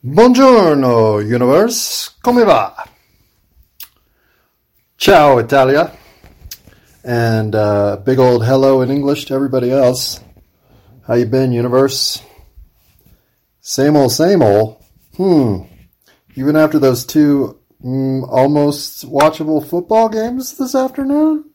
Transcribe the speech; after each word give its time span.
Buongiorno, 0.00 1.18
universe. 1.18 2.12
Come 2.20 2.44
va? 2.44 2.72
Ciao, 4.94 5.38
Italia. 5.38 5.92
And 7.02 7.52
uh, 7.52 7.96
big 8.04 8.20
old 8.20 8.44
hello 8.44 8.80
in 8.82 8.90
English 8.90 9.24
to 9.24 9.34
everybody 9.34 9.72
else. 9.72 10.20
How 11.04 11.14
you 11.14 11.26
been, 11.26 11.50
universe? 11.50 12.22
Same 13.60 13.96
old, 13.96 14.12
same 14.12 14.40
old. 14.40 14.76
Hmm. 15.16 15.62
Even 16.36 16.54
after 16.54 16.78
those 16.78 17.04
two 17.04 17.58
mm, 17.84 18.22
almost 18.28 19.04
watchable 19.04 19.66
football 19.66 20.08
games 20.08 20.56
this 20.58 20.76
afternoon, 20.76 21.50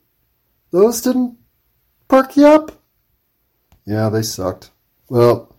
those 0.69 0.99
didn't 0.99 1.37
perk 2.09 2.35
you 2.35 2.47
up. 2.47 2.73
Yeah, 3.85 4.09
they 4.09 4.21
sucked. 4.21 4.71
Well, 5.07 5.52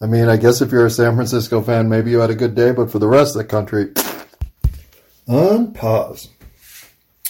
I 0.00 0.06
mean, 0.06 0.28
I 0.28 0.36
guess 0.36 0.60
if 0.60 0.70
you're 0.70 0.86
a 0.86 0.90
San 0.90 1.14
Francisco 1.14 1.60
fan, 1.60 1.88
maybe 1.88 2.10
you 2.10 2.20
had 2.20 2.30
a 2.30 2.34
good 2.34 2.54
day, 2.54 2.70
but 2.70 2.90
for 2.90 2.98
the 2.98 3.08
rest 3.08 3.34
of 3.34 3.42
the 3.42 3.48
country, 3.48 3.86
unpause. 5.26 6.28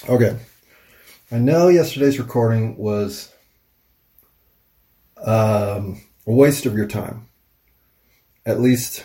Okay. 0.09 0.36
I 1.30 1.38
know 1.38 1.68
yesterday's 1.68 2.18
recording 2.18 2.76
was 2.76 3.32
um, 5.16 6.02
a 6.26 6.32
waste 6.32 6.66
of 6.66 6.76
your 6.76 6.86
time. 6.86 7.28
At 8.45 8.60
least 8.60 9.04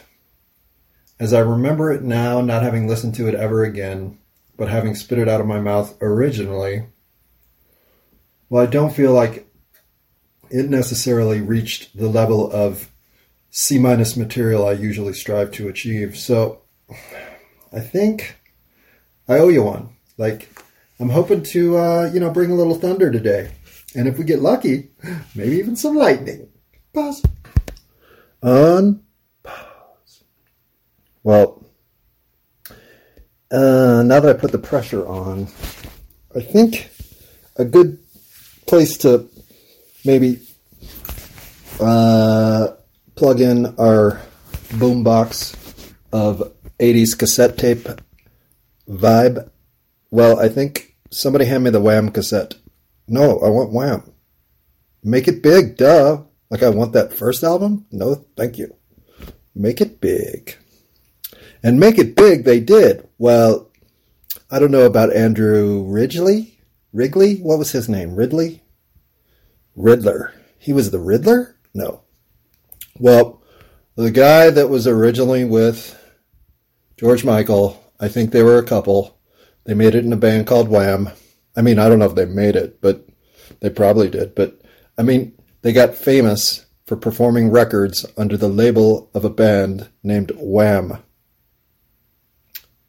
as 1.20 1.34
I 1.34 1.40
remember 1.40 1.91
it 1.91 2.04
now, 2.04 2.41
not 2.41 2.63
having 2.63 2.88
listened 2.88 3.16
to 3.16 3.27
it 3.27 3.35
ever 3.35 3.63
again, 3.63 4.18
but 4.57 4.70
having 4.70 4.95
spit 4.95 5.20
it 5.20 5.30
out 5.30 5.41
of 5.41 5.48
my 5.48 5.59
mouth 5.59 5.95
originally. 6.02 6.88
Well, 8.49 8.63
I 8.63 8.68
don't 8.68 8.93
feel 8.93 9.13
like 9.13 9.48
it 10.49 10.70
necessarily 10.70 11.41
reached 11.41 11.98
the 11.98 12.09
level 12.09 12.52
of 12.52 12.90
C 13.55 13.77
minus 13.77 14.17
material 14.17 14.66
I 14.66 14.71
usually 14.71 15.13
strive 15.13 15.52
to 15.52 15.67
achieve. 15.67 16.17
So 16.17 16.63
I 17.71 17.81
think 17.81 18.35
I 19.27 19.37
owe 19.37 19.49
you 19.49 19.62
one. 19.62 19.90
Like 20.18 20.49
I'm 20.99 21.10
hoping 21.10 21.43
to 21.43 21.77
uh, 21.77 22.12
you 22.12 22.20
know 22.20 22.32
bring 22.32 22.49
a 22.49 22.55
little 22.55 22.73
thunder 22.73 23.12
today, 23.12 23.51
and 23.95 24.07
if 24.07 24.18
we 24.18 24.23
get 24.23 24.41
lucky, 24.41 24.90
maybe 25.35 25.57
even 25.57 25.76
some 25.76 25.95
lightning. 25.95 26.49
Pause. 26.95 27.26
On 28.41 29.04
pause. 29.43 30.23
Well, 31.21 31.63
uh, 33.51 34.01
now 34.04 34.20
that 34.20 34.35
I 34.35 34.40
put 34.40 34.51
the 34.51 34.57
pressure 34.57 35.05
on, 35.07 35.48
I 36.35 36.40
think 36.40 36.90
a 37.57 37.65
good 37.65 37.99
place 38.65 38.98
to 38.98 39.29
maybe 40.04 40.40
uh, 41.79 42.70
plug 43.24 43.40
in 43.40 43.68
our 43.79 44.20
boombox 44.71 45.55
of 46.12 46.52
80s 46.77 47.18
cassette 47.18 47.57
tape 47.57 47.88
vibe. 48.85 49.49
Well, 50.12 50.38
I 50.41 50.49
think 50.49 50.98
somebody 51.10 51.46
hand 51.46 51.63
me 51.63 51.70
the 51.70 51.79
Wham 51.79 52.12
cassette. 52.12 52.55
No, 53.07 53.40
I 53.40 53.48
want 53.48 53.71
Wham. 53.71 54.12
Make 55.05 55.29
it 55.29 55.41
big, 55.41 55.77
duh. 55.77 56.24
Like 56.49 56.63
I 56.63 56.70
want 56.70 56.91
that 56.91 57.13
first 57.13 57.46
album? 57.46 57.85
No, 57.94 58.26
thank 58.35 58.57
you. 58.57 58.76
Make 59.55 59.79
it 59.79 60.01
big. 60.01 60.57
And 61.63 61.79
make 61.79 61.98
it 61.98 62.18
big 62.18 62.44
they 62.44 62.60
did. 62.60 63.07
Well, 63.18 63.71
I 64.51 64.59
don't 64.59 64.69
know 64.69 64.85
about 64.85 65.16
Andrew 65.16 65.81
Ridgeley? 65.85 66.59
Wrigley? 66.91 67.38
What 67.38 67.57
was 67.57 67.72
his 67.72 67.88
name? 67.88 68.18
Ridley? 68.18 68.63
Riddler. 69.78 70.34
He 70.59 70.74
was 70.74 70.91
the 70.91 71.00
Riddler? 71.00 71.56
No. 71.74 72.03
Well, 73.00 73.41
the 73.96 74.12
guy 74.12 74.50
that 74.50 74.69
was 74.69 74.88
originally 74.88 75.46
with 75.46 76.00
George 76.97 77.25
Michael, 77.25 77.84
I 78.00 78.08
think 78.08 78.31
they 78.31 78.44
were 78.44 78.58
a 78.58 78.66
couple. 78.66 79.19
They 79.66 79.74
made 79.74 79.96
it 79.96 80.06
in 80.06 80.13
a 80.13 80.18
band 80.18 80.47
called 80.47 80.69
Wham. 80.69 81.09
I 81.56 81.62
mean, 81.62 81.80
I 81.80 81.90
don't 81.90 82.00
know 82.00 82.06
if 82.06 82.16
they 82.16 82.25
made 82.25 82.56
it, 82.56 82.81
but 82.81 83.07
they 83.62 83.69
probably 83.69 84.09
did. 84.09 84.35
But 84.35 84.62
I 84.97 85.03
mean, 85.03 85.34
they 85.62 85.73
got 85.73 85.95
famous 85.95 86.66
for 86.85 86.95
performing 86.97 87.50
records 87.50 88.06
under 88.17 88.38
the 88.38 88.50
label 88.50 89.09
of 89.13 89.25
a 89.25 89.29
band 89.29 89.90
named 90.03 90.31
Wham. 90.35 90.97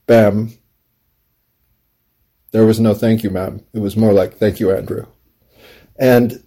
Bam. 0.06 0.52
There 2.50 2.66
was 2.66 2.78
no 2.78 2.94
thank 2.94 3.22
you, 3.22 3.30
ma'am. 3.30 3.64
It 3.72 3.80
was 3.80 3.96
more 3.96 4.12
like 4.12 4.34
thank 4.34 4.60
you, 4.60 4.70
Andrew. 4.70 5.06
And 5.98 6.44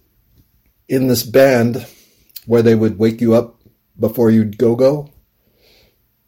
in 0.88 1.08
this 1.08 1.22
band, 1.22 1.86
where 2.46 2.62
they 2.62 2.74
would 2.74 2.98
wake 2.98 3.20
you 3.20 3.34
up 3.34 3.57
before 3.98 4.30
you'd 4.30 4.58
go 4.58 4.76
go. 4.76 5.10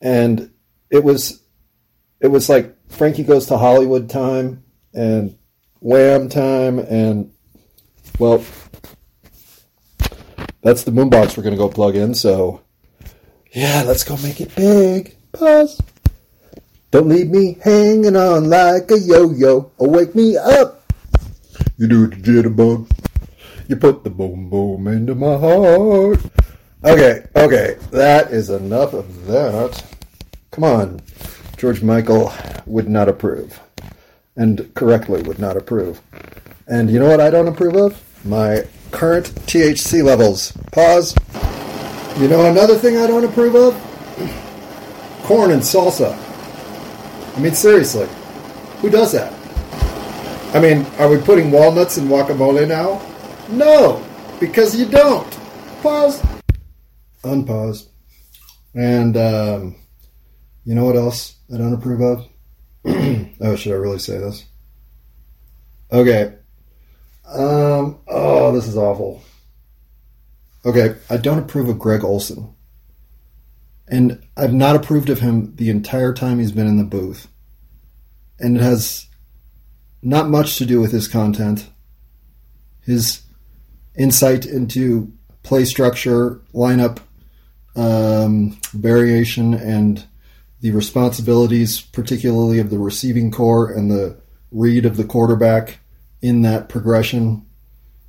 And 0.01 0.51
it 0.91 1.05
was 1.05 1.43
it 2.21 2.29
was 2.29 2.49
like 2.49 2.77
Frankie 2.89 3.25
goes 3.25 3.47
to 3.47 3.59
Hollywood 3.59 4.11
time 4.11 4.65
and 4.93 5.37
Wham 5.81 6.29
time 6.29 6.79
and 6.79 7.33
well 8.19 8.45
that's 10.63 10.85
the 10.85 10.91
boombox 10.91 11.37
we're 11.37 11.43
gonna 11.43 11.57
go 11.57 11.69
plug 11.69 11.97
in, 11.97 12.15
so 12.15 12.61
yeah, 13.53 13.83
let's 13.87 14.05
go 14.05 14.17
make 14.19 14.41
it 14.41 14.55
big. 14.55 15.17
Pause. 15.33 15.81
Don't 16.91 17.09
leave 17.09 17.29
me 17.29 17.57
hanging 17.63 18.17
on 18.17 18.51
like 18.51 18.91
a 18.91 18.99
yo-yo 18.99 19.71
or 19.79 19.89
wake 19.89 20.15
me 20.15 20.37
up. 20.37 20.85
You 21.79 21.87
do 21.87 22.07
the 22.09 22.17
jitterbug. 22.17 22.91
You 23.69 23.77
put 23.77 24.05
the 24.05 24.11
boom 24.11 24.51
boom 24.51 24.89
into 24.89 25.15
my 25.15 25.39
heart. 25.39 26.21
Okay, 26.83 27.27
okay, 27.37 27.77
that 27.91 28.31
is 28.31 28.49
enough 28.49 28.95
of 28.95 29.27
that. 29.27 29.85
Come 30.51 30.65
on. 30.65 31.01
George 31.59 31.83
Michael 31.83 32.33
would 32.65 32.89
not 32.89 33.07
approve. 33.07 33.61
And 34.35 34.75
correctly 34.75 35.21
would 35.23 35.39
not 35.39 35.59
approve. 35.59 36.01
And 36.67 36.91
you 36.91 36.99
know 36.99 37.09
what 37.09 37.21
I 37.21 37.29
don't 37.29 37.49
approve 37.49 37.77
of? 37.77 38.25
My 38.25 38.65
current 38.93 39.27
THC 39.45 40.03
levels. 40.03 40.53
Pause. 40.73 41.17
You 42.19 42.29
know 42.29 42.51
another 42.51 42.77
thing 42.77 42.97
I 42.97 43.07
don't 43.07 43.25
approve 43.25 43.57
of? 43.57 43.75
Corn 45.25 45.51
and 45.51 45.61
salsa. 45.61 46.17
I 47.37 47.41
mean, 47.41 47.55
seriously. 47.55 48.09
Who 48.79 48.89
does 48.89 49.13
that? 49.13 49.35
I 50.55 50.61
mean, 50.61 50.87
are 50.99 51.11
we 51.11 51.19
putting 51.19 51.51
walnuts 51.51 51.99
in 51.99 52.07
guacamole 52.07 52.67
now? 52.67 53.03
No, 53.51 54.03
because 54.41 54.75
you 54.75 54.87
don't. 54.87 55.31
Pause. 55.83 56.23
Unpause. 57.23 57.89
And 58.75 59.17
um, 59.17 59.77
you 60.65 60.75
know 60.75 60.85
what 60.85 60.97
else 60.97 61.37
I 61.53 61.59
don't 61.59 61.75
approve 61.75 62.01
of? 62.01 62.27
oh, 63.41 63.57
should 63.57 63.73
I 63.73 63.77
really 63.77 63.99
say 63.99 64.19
this? 64.19 64.45
Okay. 65.93 66.35
Um, 67.27 67.99
oh, 68.09 68.53
this 68.53 68.67
is 68.67 68.77
awful. 68.77 69.23
Okay, 70.65 70.97
I 71.09 71.17
don't 71.17 71.39
approve 71.39 71.69
of 71.69 71.79
Greg 71.79 72.05
Olsen. 72.05 72.55
And 73.89 74.23
I've 74.37 74.53
not 74.53 74.77
approved 74.77 75.11
of 75.11 75.21
him 75.21 75.57
the 75.57 75.71
entire 75.71 76.13
time 76.13 76.39
he's 76.39 76.53
been 76.53 76.67
in 76.67 76.77
the 76.77 76.85
booth. 76.85 77.29
And 78.39 78.57
it 78.57 78.63
has 78.63 79.07
not 80.03 80.29
much 80.29 80.57
to 80.59 80.67
do 80.67 80.81
with 80.81 80.93
his 80.93 81.09
content. 81.09 81.69
His 82.83 83.23
insight 83.97 84.47
into 84.47 85.13
play 85.43 85.65
structure, 85.65 86.41
lineup 86.55 87.01
um, 87.77 88.59
variation, 88.73 89.55
and 89.55 90.05
the 90.61 90.73
responsibilities, 90.73 91.81
particularly 91.81 92.59
of 92.59 92.71
the 92.71 92.79
receiving 92.79 93.31
core 93.31 93.71
and 93.71 93.91
the 93.91 94.21
read 94.51 94.85
of 94.85 94.97
the 94.97 95.05
quarterback 95.05 95.79
in 96.21 96.43
that 96.43 96.69
progression. 96.69 97.47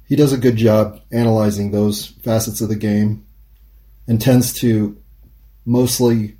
He 0.08 0.16
does 0.16 0.34
a 0.34 0.38
good 0.38 0.58
job 0.58 1.02
analyzing 1.12 1.72
those 1.72 2.08
facets 2.08 2.60
of 2.60 2.70
the 2.70 2.76
game 2.76 3.26
and 4.08 4.20
tends 4.20 4.54
to 4.56 5.02
mostly 5.66 6.38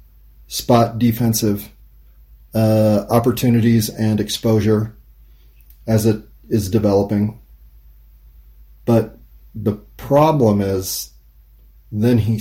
spot 0.48 1.00
defensive 1.00 1.70
uh, 2.54 3.06
opportunities 3.10 3.90
and 3.90 4.20
exposure 4.20 4.98
as 5.88 6.06
it 6.06 6.22
is 6.50 6.70
developing. 6.70 7.40
But 8.84 9.18
the 9.56 9.76
problem 9.96 10.60
is 10.60 11.12
then 11.92 12.18
he 12.18 12.40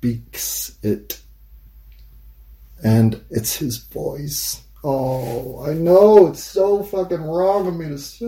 speaks 0.00 0.78
it. 0.82 1.20
And 2.82 3.22
it's 3.28 3.56
his 3.56 3.76
voice. 3.76 4.62
Oh, 4.82 5.62
I 5.62 5.74
know 5.74 6.28
it's 6.28 6.42
so 6.42 6.82
fucking 6.82 7.20
wrong 7.20 7.66
of 7.66 7.76
me 7.76 7.88
to 7.88 7.98
say. 7.98 8.24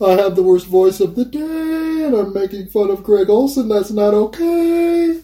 I 0.00 0.12
have 0.12 0.34
the 0.34 0.42
worst 0.42 0.68
voice 0.68 1.00
of 1.00 1.16
the 1.16 1.26
day, 1.26 2.06
and 2.06 2.16
I'm 2.16 2.32
making 2.32 2.68
fun 2.68 2.88
of 2.88 3.04
Greg 3.04 3.28
Olsen. 3.28 3.68
That's 3.68 3.90
not 3.90 4.14
okay. 4.14 5.20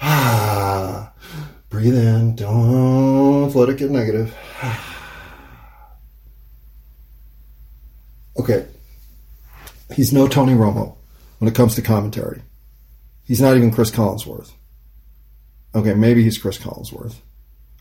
Breathe 1.68 1.98
in. 1.98 2.34
Don't 2.34 3.54
let 3.54 3.68
it 3.68 3.76
get 3.76 3.90
negative. 3.90 4.34
okay, 8.40 8.66
he's 9.94 10.14
no 10.14 10.26
Tony 10.26 10.54
Romo 10.54 10.96
when 11.40 11.50
it 11.50 11.54
comes 11.54 11.74
to 11.74 11.82
commentary. 11.82 12.40
He's 13.28 13.42
not 13.42 13.56
even 13.58 13.70
Chris 13.70 13.90
Collinsworth. 13.90 14.52
Okay, 15.74 15.92
maybe 15.92 16.24
he's 16.24 16.38
Chris 16.38 16.58
Collinsworth. 16.58 17.16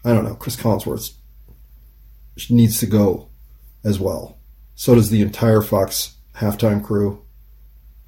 I 0.03 0.13
don't 0.13 0.25
know. 0.25 0.35
Chris 0.35 0.57
Collinsworth 0.57 1.13
needs 2.49 2.79
to 2.81 2.85
go 2.85 3.29
as 3.83 3.97
well. 3.97 4.37
So 4.75 4.93
does 4.93 5.09
the 5.09 5.21
entire 5.21 5.61
Fox 5.61 6.17
halftime 6.35 6.83
crew. 6.83 7.25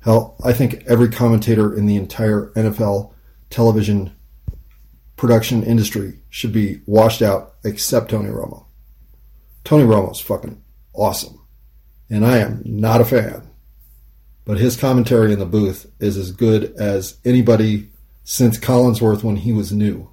Hell, 0.01 0.35
I 0.43 0.51
think 0.51 0.83
every 0.85 1.09
commentator 1.09 1.73
in 1.73 1.85
the 1.85 1.95
entire 1.95 2.51
NFL 2.57 3.13
television 3.49 4.13
production 5.15 5.63
industry 5.63 6.19
should 6.29 6.51
be 6.51 6.81
washed 6.85 7.21
out 7.21 7.55
except 7.63 8.11
Tony 8.11 8.29
Romo. 8.29 8.65
Tony 9.63 9.85
Romo's 9.85 10.19
fucking 10.19 10.61
awesome. 10.93 11.45
And 12.09 12.25
I 12.25 12.39
am 12.39 12.61
not 12.65 13.01
a 13.01 13.05
fan. 13.05 13.48
But 14.49 14.57
his 14.57 14.75
commentary 14.75 15.31
in 15.31 15.37
the 15.37 15.45
booth 15.45 15.85
is 15.99 16.17
as 16.17 16.31
good 16.31 16.73
as 16.75 17.19
anybody 17.23 17.91
since 18.23 18.57
Collinsworth 18.57 19.21
when 19.21 19.35
he 19.35 19.53
was 19.53 19.71
new. 19.71 20.09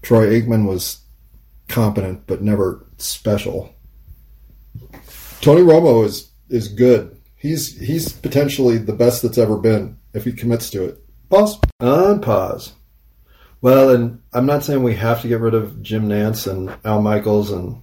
Troy 0.00 0.28
Aikman 0.28 0.66
was 0.66 1.02
competent 1.68 2.26
but 2.26 2.40
never 2.40 2.86
special. 2.96 3.74
Tony 5.42 5.60
Romo 5.60 6.06
is 6.06 6.30
is 6.48 6.68
good. 6.68 7.20
He's 7.36 7.78
he's 7.78 8.10
potentially 8.10 8.78
the 8.78 8.94
best 8.94 9.20
that's 9.20 9.36
ever 9.36 9.58
been 9.58 9.98
if 10.14 10.24
he 10.24 10.32
commits 10.32 10.70
to 10.70 10.86
it. 10.86 11.04
Pause. 11.28 11.60
On 11.80 12.18
pause. 12.22 12.72
Well, 13.60 13.90
and 13.90 14.22
I'm 14.32 14.46
not 14.46 14.64
saying 14.64 14.82
we 14.82 14.94
have 14.94 15.20
to 15.20 15.28
get 15.28 15.40
rid 15.40 15.52
of 15.52 15.82
Jim 15.82 16.08
Nantz 16.08 16.50
and 16.50 16.74
Al 16.82 17.02
Michaels 17.02 17.50
and 17.50 17.82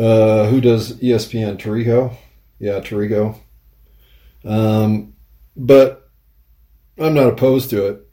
uh, 0.00 0.46
who 0.46 0.60
does 0.60 0.94
ESPN? 0.94 1.58
Tirico? 1.58 2.16
Yeah, 2.58 2.80
Tirico. 2.80 3.38
Um, 4.44 5.14
but 5.56 6.10
I'm 6.98 7.14
not 7.14 7.28
opposed 7.28 7.70
to 7.70 7.86
it. 7.86 8.08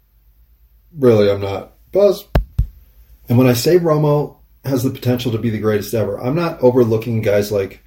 Really, 0.98 1.32
I'm 1.32 1.42
not. 1.42 1.74
Buzz. 1.92 2.26
And 3.30 3.38
when 3.38 3.48
I 3.48 3.54
say 3.54 3.78
Romo 3.78 4.38
has 4.66 4.84
the 4.84 4.90
potential 4.90 5.32
to 5.32 5.38
be 5.38 5.50
the 5.50 5.60
greatest 5.60 5.94
ever, 5.94 6.20
I'm 6.20 6.36
not 6.36 6.62
overlooking 6.62 7.22
guys 7.22 7.52
like 7.52 7.84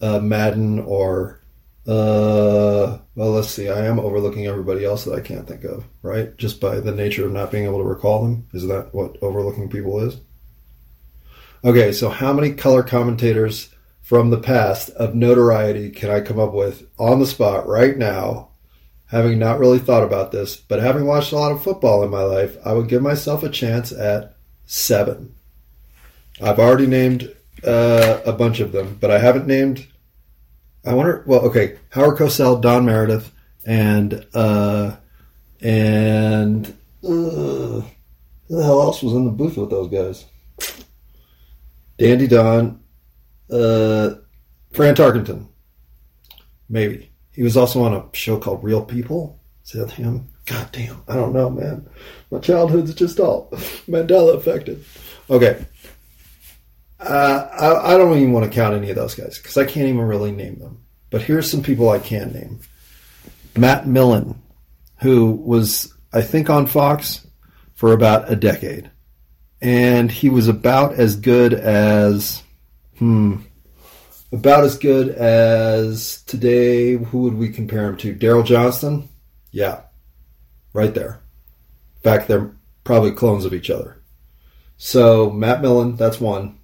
uh, 0.00 0.20
Madden 0.20 0.78
or 0.80 1.40
uh, 1.86 2.98
well, 3.14 3.30
let's 3.30 3.50
see. 3.50 3.68
I 3.68 3.84
am 3.84 4.00
overlooking 4.00 4.46
everybody 4.46 4.86
else 4.86 5.04
that 5.04 5.14
I 5.14 5.20
can't 5.20 5.46
think 5.46 5.64
of, 5.64 5.84
right? 6.02 6.34
Just 6.38 6.58
by 6.58 6.80
the 6.80 6.92
nature 6.92 7.26
of 7.26 7.32
not 7.32 7.50
being 7.50 7.64
able 7.64 7.78
to 7.78 7.84
recall 7.84 8.22
them. 8.22 8.48
Is 8.54 8.66
that 8.68 8.94
what 8.94 9.18
overlooking 9.22 9.68
people 9.68 10.00
is? 10.00 10.18
Okay, 11.64 11.92
so 11.92 12.10
how 12.10 12.34
many 12.34 12.52
color 12.52 12.82
commentators 12.82 13.70
from 14.02 14.28
the 14.28 14.38
past 14.38 14.90
of 14.90 15.14
notoriety 15.14 15.88
can 15.88 16.10
I 16.10 16.20
come 16.20 16.38
up 16.38 16.52
with 16.52 16.86
on 16.98 17.20
the 17.20 17.26
spot 17.26 17.66
right 17.66 17.96
now? 17.96 18.50
Having 19.06 19.38
not 19.38 19.58
really 19.58 19.78
thought 19.78 20.02
about 20.02 20.30
this, 20.30 20.56
but 20.56 20.80
having 20.80 21.06
watched 21.06 21.32
a 21.32 21.36
lot 21.36 21.52
of 21.52 21.62
football 21.62 22.02
in 22.02 22.10
my 22.10 22.20
life, 22.20 22.58
I 22.66 22.74
would 22.74 22.88
give 22.88 23.00
myself 23.00 23.42
a 23.42 23.48
chance 23.48 23.92
at 23.92 24.36
seven. 24.66 25.34
I've 26.42 26.58
already 26.58 26.86
named 26.86 27.34
uh, 27.66 28.20
a 28.26 28.32
bunch 28.34 28.60
of 28.60 28.72
them, 28.72 28.98
but 29.00 29.10
I 29.10 29.18
haven't 29.18 29.46
named. 29.46 29.86
I 30.84 30.92
wonder. 30.92 31.24
Well, 31.26 31.40
okay, 31.46 31.78
Howard 31.90 32.18
Cosell, 32.18 32.60
Don 32.60 32.84
Meredith, 32.84 33.32
and 33.64 34.26
uh, 34.34 34.96
and 35.62 36.66
uh, 37.02 37.08
who 37.08 37.84
the 38.50 38.62
hell 38.62 38.82
else 38.82 39.02
was 39.02 39.14
in 39.14 39.24
the 39.24 39.30
booth 39.30 39.56
with 39.56 39.70
those 39.70 39.88
guys? 39.88 40.26
Dandy 41.98 42.26
Don, 42.26 42.80
uh, 43.50 44.14
Fran 44.72 44.94
Tarkenton, 44.94 45.48
maybe. 46.68 47.10
He 47.32 47.42
was 47.42 47.56
also 47.56 47.82
on 47.82 47.94
a 47.94 48.04
show 48.12 48.38
called 48.38 48.62
Real 48.62 48.84
People. 48.84 49.40
Is 49.64 49.72
that 49.72 49.90
him? 49.92 50.28
God 50.46 50.68
damn, 50.72 51.02
I 51.08 51.14
don't 51.14 51.32
know, 51.32 51.50
man. 51.50 51.88
My 52.30 52.38
childhood's 52.38 52.94
just 52.94 53.18
all 53.18 53.48
Mandela 53.88 54.36
affected. 54.36 54.84
Okay. 55.30 55.64
Uh, 57.00 57.48
I, 57.52 57.94
I 57.94 57.98
don't 57.98 58.16
even 58.16 58.32
want 58.32 58.50
to 58.50 58.54
count 58.54 58.74
any 58.74 58.90
of 58.90 58.96
those 58.96 59.14
guys 59.14 59.38
because 59.38 59.56
I 59.56 59.64
can't 59.64 59.88
even 59.88 60.02
really 60.02 60.32
name 60.32 60.58
them. 60.58 60.84
But 61.10 61.22
here's 61.22 61.50
some 61.50 61.62
people 61.62 61.90
I 61.90 61.98
can 61.98 62.32
name 62.32 62.60
Matt 63.56 63.86
Millen, 63.86 64.40
who 65.00 65.32
was, 65.32 65.92
I 66.12 66.22
think, 66.22 66.50
on 66.50 66.66
Fox 66.66 67.26
for 67.74 67.92
about 67.92 68.30
a 68.30 68.36
decade 68.36 68.90
and 69.64 70.12
he 70.12 70.28
was 70.28 70.46
about 70.46 70.92
as 70.94 71.16
good 71.16 71.54
as 71.54 72.42
hmm 72.98 73.36
about 74.30 74.64
as 74.64 74.76
good 74.76 75.08
as 75.10 76.22
today 76.24 76.92
who 76.92 77.22
would 77.22 77.34
we 77.34 77.48
compare 77.48 77.88
him 77.88 77.96
to? 77.96 78.14
Daryl 78.14 78.44
johnston? 78.44 79.08
Yeah. 79.52 79.82
Right 80.72 80.92
there. 80.92 81.20
In 81.96 82.02
fact 82.02 82.28
they're 82.28 82.50
probably 82.84 83.12
clones 83.12 83.44
of 83.46 83.54
each 83.54 83.70
other. 83.70 83.96
So 84.76 85.30
matt 85.30 85.62
millen 85.62 85.96
that's 85.96 86.20
one. 86.20 86.58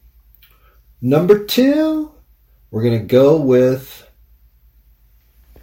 Number 1.01 1.45
two 1.45 2.13
we're 2.71 2.83
to 3.01 3.07
go 3.07 3.41
with 3.41 4.07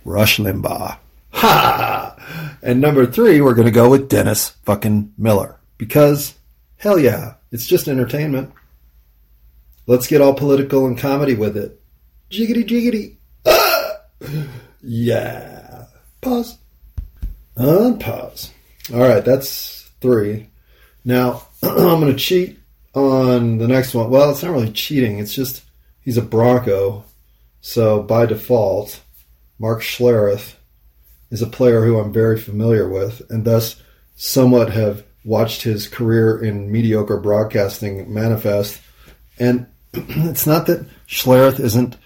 rush 0.03 0.37
limbaugh. 0.39 0.97
Ha! 1.33 2.57
And 2.63 2.81
number 2.81 3.05
three 3.05 3.41
we're 3.41 3.53
to 3.65 3.71
go 3.71 3.91
with 3.91 4.09
dennis 4.09 4.49
fucking 4.63 5.13
miller. 5.19 5.59
Because 5.77 6.33
Hell 6.77 7.00
yeah, 7.00 7.35
it's 7.51 7.65
just 7.65 7.88
entertainment. 7.88 8.53
Let's 9.88 10.07
get 10.07 10.21
all 10.21 10.33
political 10.33 10.85
and 10.85 10.97
comedy 10.97 11.33
with 11.33 11.57
it. 11.57 11.81
Jiggity 12.29 12.65
jiggity. 12.65 13.18
Ah! 13.45 13.94
Yeah. 14.89 15.85
Pause. 16.21 16.59
Unpause. 17.57 18.51
All 18.94 19.00
right, 19.01 19.25
that's 19.25 19.89
three. 20.00 20.50
Now, 21.03 21.47
I'm 21.63 22.00
going 22.00 22.13
to 22.13 22.15
cheat 22.15 22.59
on 22.94 23.57
the 23.57 23.68
next 23.68 23.94
one. 23.94 24.09
Well, 24.09 24.31
it's 24.31 24.44
not 24.44 24.51
really 24.51 24.71
cheating. 24.71 25.19
It's 25.19 25.33
just 25.33 25.63
he's 26.01 26.18
a 26.18 26.21
Bronco. 26.21 27.06
So 27.62 28.01
by 28.01 28.27
default, 28.27 29.01
Mark 29.59 29.81
Schlereth 29.81 30.53
is 31.31 31.41
a 31.41 31.47
player 31.47 31.83
who 31.83 32.00
I'm 32.00 32.13
very 32.13 32.39
familiar 32.39 32.88
with 32.88 33.21
and 33.30 33.44
thus 33.44 33.81
somewhat 34.15 34.71
have 34.71 35.03
watched 35.23 35.61
his 35.63 35.87
career 35.87 36.43
in 36.43 36.71
mediocre 36.71 37.17
broadcasting 37.17 38.13
manifest. 38.13 38.81
And 39.39 39.67
it's 39.93 40.47
not 40.47 40.67
that 40.67 40.85
Schlereth 41.07 41.59
isn't 41.59 41.97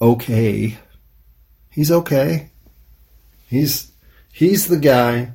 okay. 0.00 0.78
He's 1.70 1.90
okay. 1.90 2.50
He's 3.48 3.92
he's 4.32 4.66
the 4.66 4.78
guy 4.78 5.32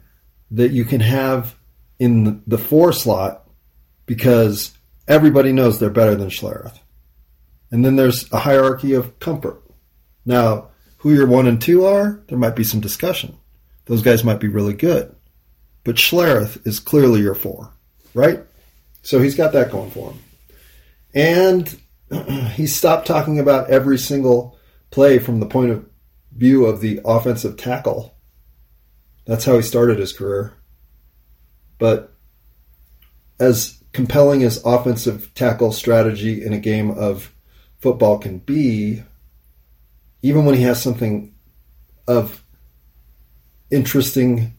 that 0.51 0.71
you 0.71 0.85
can 0.85 1.01
have 1.01 1.55
in 1.97 2.43
the 2.45 2.57
four 2.57 2.91
slot 2.91 3.47
because 4.05 4.75
everybody 5.07 5.53
knows 5.53 5.79
they're 5.79 5.89
better 5.89 6.15
than 6.15 6.29
Schlereth. 6.29 6.77
And 7.71 7.85
then 7.85 7.95
there's 7.95 8.31
a 8.33 8.39
hierarchy 8.39 8.93
of 8.93 9.17
comfort. 9.19 9.61
Now, 10.25 10.69
who 10.97 11.13
your 11.13 11.27
one 11.27 11.47
and 11.47 11.61
two 11.61 11.85
are, 11.85 12.21
there 12.27 12.37
might 12.37 12.55
be 12.55 12.63
some 12.63 12.81
discussion. 12.81 13.37
Those 13.85 14.01
guys 14.01 14.23
might 14.23 14.39
be 14.39 14.47
really 14.47 14.73
good. 14.73 15.15
But 15.83 15.95
Schlereth 15.95 16.65
is 16.65 16.79
clearly 16.79 17.21
your 17.21 17.35
four, 17.35 17.71
right? 18.13 18.41
So 19.01 19.19
he's 19.19 19.35
got 19.35 19.53
that 19.53 19.71
going 19.71 19.91
for 19.91 20.11
him. 20.11 20.19
And 21.13 21.79
he 22.51 22.67
stopped 22.67 23.07
talking 23.07 23.39
about 23.39 23.69
every 23.69 23.97
single 23.97 24.57
play 24.91 25.19
from 25.19 25.39
the 25.39 25.45
point 25.45 25.71
of 25.71 25.85
view 26.31 26.65
of 26.65 26.81
the 26.81 27.01
offensive 27.03 27.57
tackle. 27.57 28.15
That's 29.25 29.45
how 29.45 29.55
he 29.55 29.61
started 29.61 29.99
his 29.99 30.13
career. 30.13 30.53
But 31.79 32.13
as 33.39 33.81
compelling 33.91 34.43
as 34.43 34.63
offensive 34.63 35.33
tackle 35.33 35.71
strategy 35.71 36.43
in 36.43 36.53
a 36.53 36.59
game 36.59 36.91
of 36.91 37.33
football 37.79 38.19
can 38.19 38.37
be, 38.37 39.03
even 40.21 40.45
when 40.45 40.55
he 40.55 40.61
has 40.61 40.81
something 40.81 41.33
of 42.07 42.43
interesting 43.71 44.55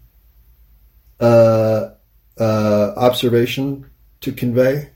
uh, 1.22 1.94
uh, 2.38 2.92
observation 2.96 3.88
to 4.20 4.32
convey. 4.32 4.90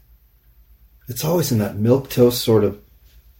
It's 1.08 1.24
always 1.24 1.52
in 1.52 1.58
that 1.58 1.76
milk 1.76 2.10
toast 2.10 2.42
sort 2.42 2.64
of 2.64 2.80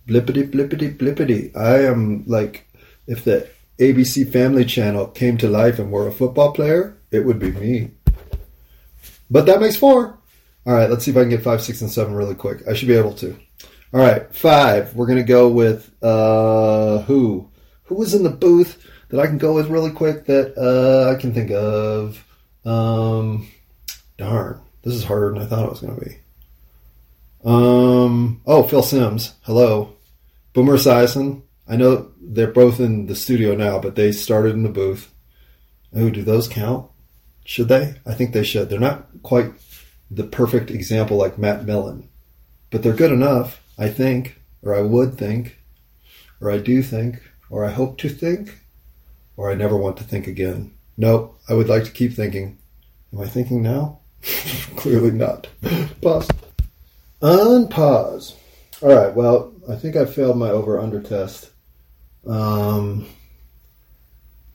blippity 0.07 0.49
blippity 0.49 0.97
blippity. 0.97 1.55
I 1.57 1.85
am 1.85 2.25
like, 2.27 2.69
if 3.07 3.25
the 3.25 3.49
ABC 3.79 4.33
Family 4.33 4.65
Channel 4.65 5.09
came 5.09 5.37
to 5.39 5.49
life 5.49 5.79
and 5.79 5.91
were 5.91 6.07
a 6.07 6.13
football 6.13 6.53
player, 6.53 6.97
it 7.11 7.21
would 7.21 7.39
be 7.39 7.51
me. 7.51 7.91
But 9.31 9.47
that 9.47 9.61
makes 9.61 9.77
four. 9.77 10.19
All 10.65 10.75
right, 10.75 10.89
let's 10.89 11.05
see 11.05 11.11
if 11.11 11.17
I 11.17 11.21
can 11.21 11.31
get 11.31 11.43
five, 11.43 11.63
six, 11.63 11.81
and 11.81 11.91
seven 11.91 12.15
really 12.15 12.35
quick. 12.35 12.63
I 12.69 12.75
should 12.75 12.89
be 12.89 12.95
able 12.95 13.15
to. 13.15 13.37
All 13.93 14.01
right, 14.01 14.33
five. 14.35 14.95
We're 14.95 15.07
gonna 15.07 15.25
go 15.25 15.49
with 15.49 15.91
uh, 16.03 16.99
who? 17.03 17.51
Who 17.85 17.97
was 17.97 18.15
in 18.15 18.23
the 18.23 18.31
booth 18.31 18.85
that 19.09 19.21
I 19.21 19.27
can 19.27 19.39
go 19.39 19.55
with 19.55 19.69
really 19.69 19.93
quick 19.93 20.27
that 20.27 20.57
uh, 20.57 21.13
I 21.13 21.21
can 21.21 21.35
think 21.35 21.51
of? 21.51 22.23
Um, 22.67 23.47
darn, 24.17 24.61
this 24.83 24.95
is 24.95 25.05
harder 25.05 25.31
than 25.33 25.43
I 25.43 25.47
thought 25.47 25.65
it 25.65 25.71
was 25.71 25.81
going 25.81 25.95
to 25.99 26.05
be. 26.05 26.17
Um, 27.45 28.43
oh, 28.45 28.65
Phil 28.65 28.83
Simms. 28.83 29.35
Hello. 29.43 29.95
Boomer 30.53 30.77
Esiason. 30.77 31.43
I 31.69 31.77
know 31.77 32.11
they're 32.21 32.49
both 32.49 32.81
in 32.81 33.07
the 33.07 33.15
studio 33.15 33.55
now, 33.55 33.79
but 33.79 33.95
they 33.95 34.11
started 34.11 34.55
in 34.55 34.65
the 34.65 34.69
booth. 34.69 35.13
Oh, 35.95 36.11
do 36.11 36.23
those 36.23 36.49
count? 36.49 36.91
Should 37.45 37.69
they? 37.69 37.95
I 38.05 38.15
think 38.15 38.33
they 38.33 38.43
should. 38.43 38.69
They're 38.69 38.81
not 38.81 39.07
quite 39.23 39.53
the 40.11 40.25
perfect 40.25 40.71
example 40.71 41.17
like 41.17 41.39
Matt 41.39 41.65
Millen, 41.65 42.09
but 42.71 42.83
they're 42.83 42.93
good 42.93 43.13
enough, 43.13 43.63
I 43.79 43.89
think, 43.89 44.41
or 44.63 44.75
I 44.75 44.81
would 44.81 45.17
think, 45.17 45.59
or 46.41 46.51
I 46.51 46.59
do 46.59 46.83
think, 46.83 47.23
or 47.49 47.65
I 47.65 47.71
hope 47.71 47.99
to 47.99 48.09
think, 48.09 48.59
or 49.37 49.51
I 49.51 49.55
never 49.55 49.77
want 49.77 49.97
to 49.99 50.05
think 50.05 50.27
again. 50.27 50.76
No, 50.97 51.35
I 51.49 51.55
would 51.55 51.69
like 51.69 51.85
to 51.85 51.91
keep 51.91 52.15
thinking. 52.15 52.59
Am 53.13 53.21
I 53.21 53.27
thinking 53.27 53.63
now? 53.63 54.01
Clearly 54.77 55.11
not. 55.11 55.49
Pause. 56.01 56.29
Unpause. 57.23 58.35
All 58.83 58.95
right. 58.95 59.15
Well, 59.15 59.55
I 59.69 59.77
think 59.77 59.97
I 59.97 60.05
failed 60.05 60.37
my 60.37 60.51
over 60.51 60.79
under 60.79 61.01
test. 61.01 61.51
Um, 62.27 63.07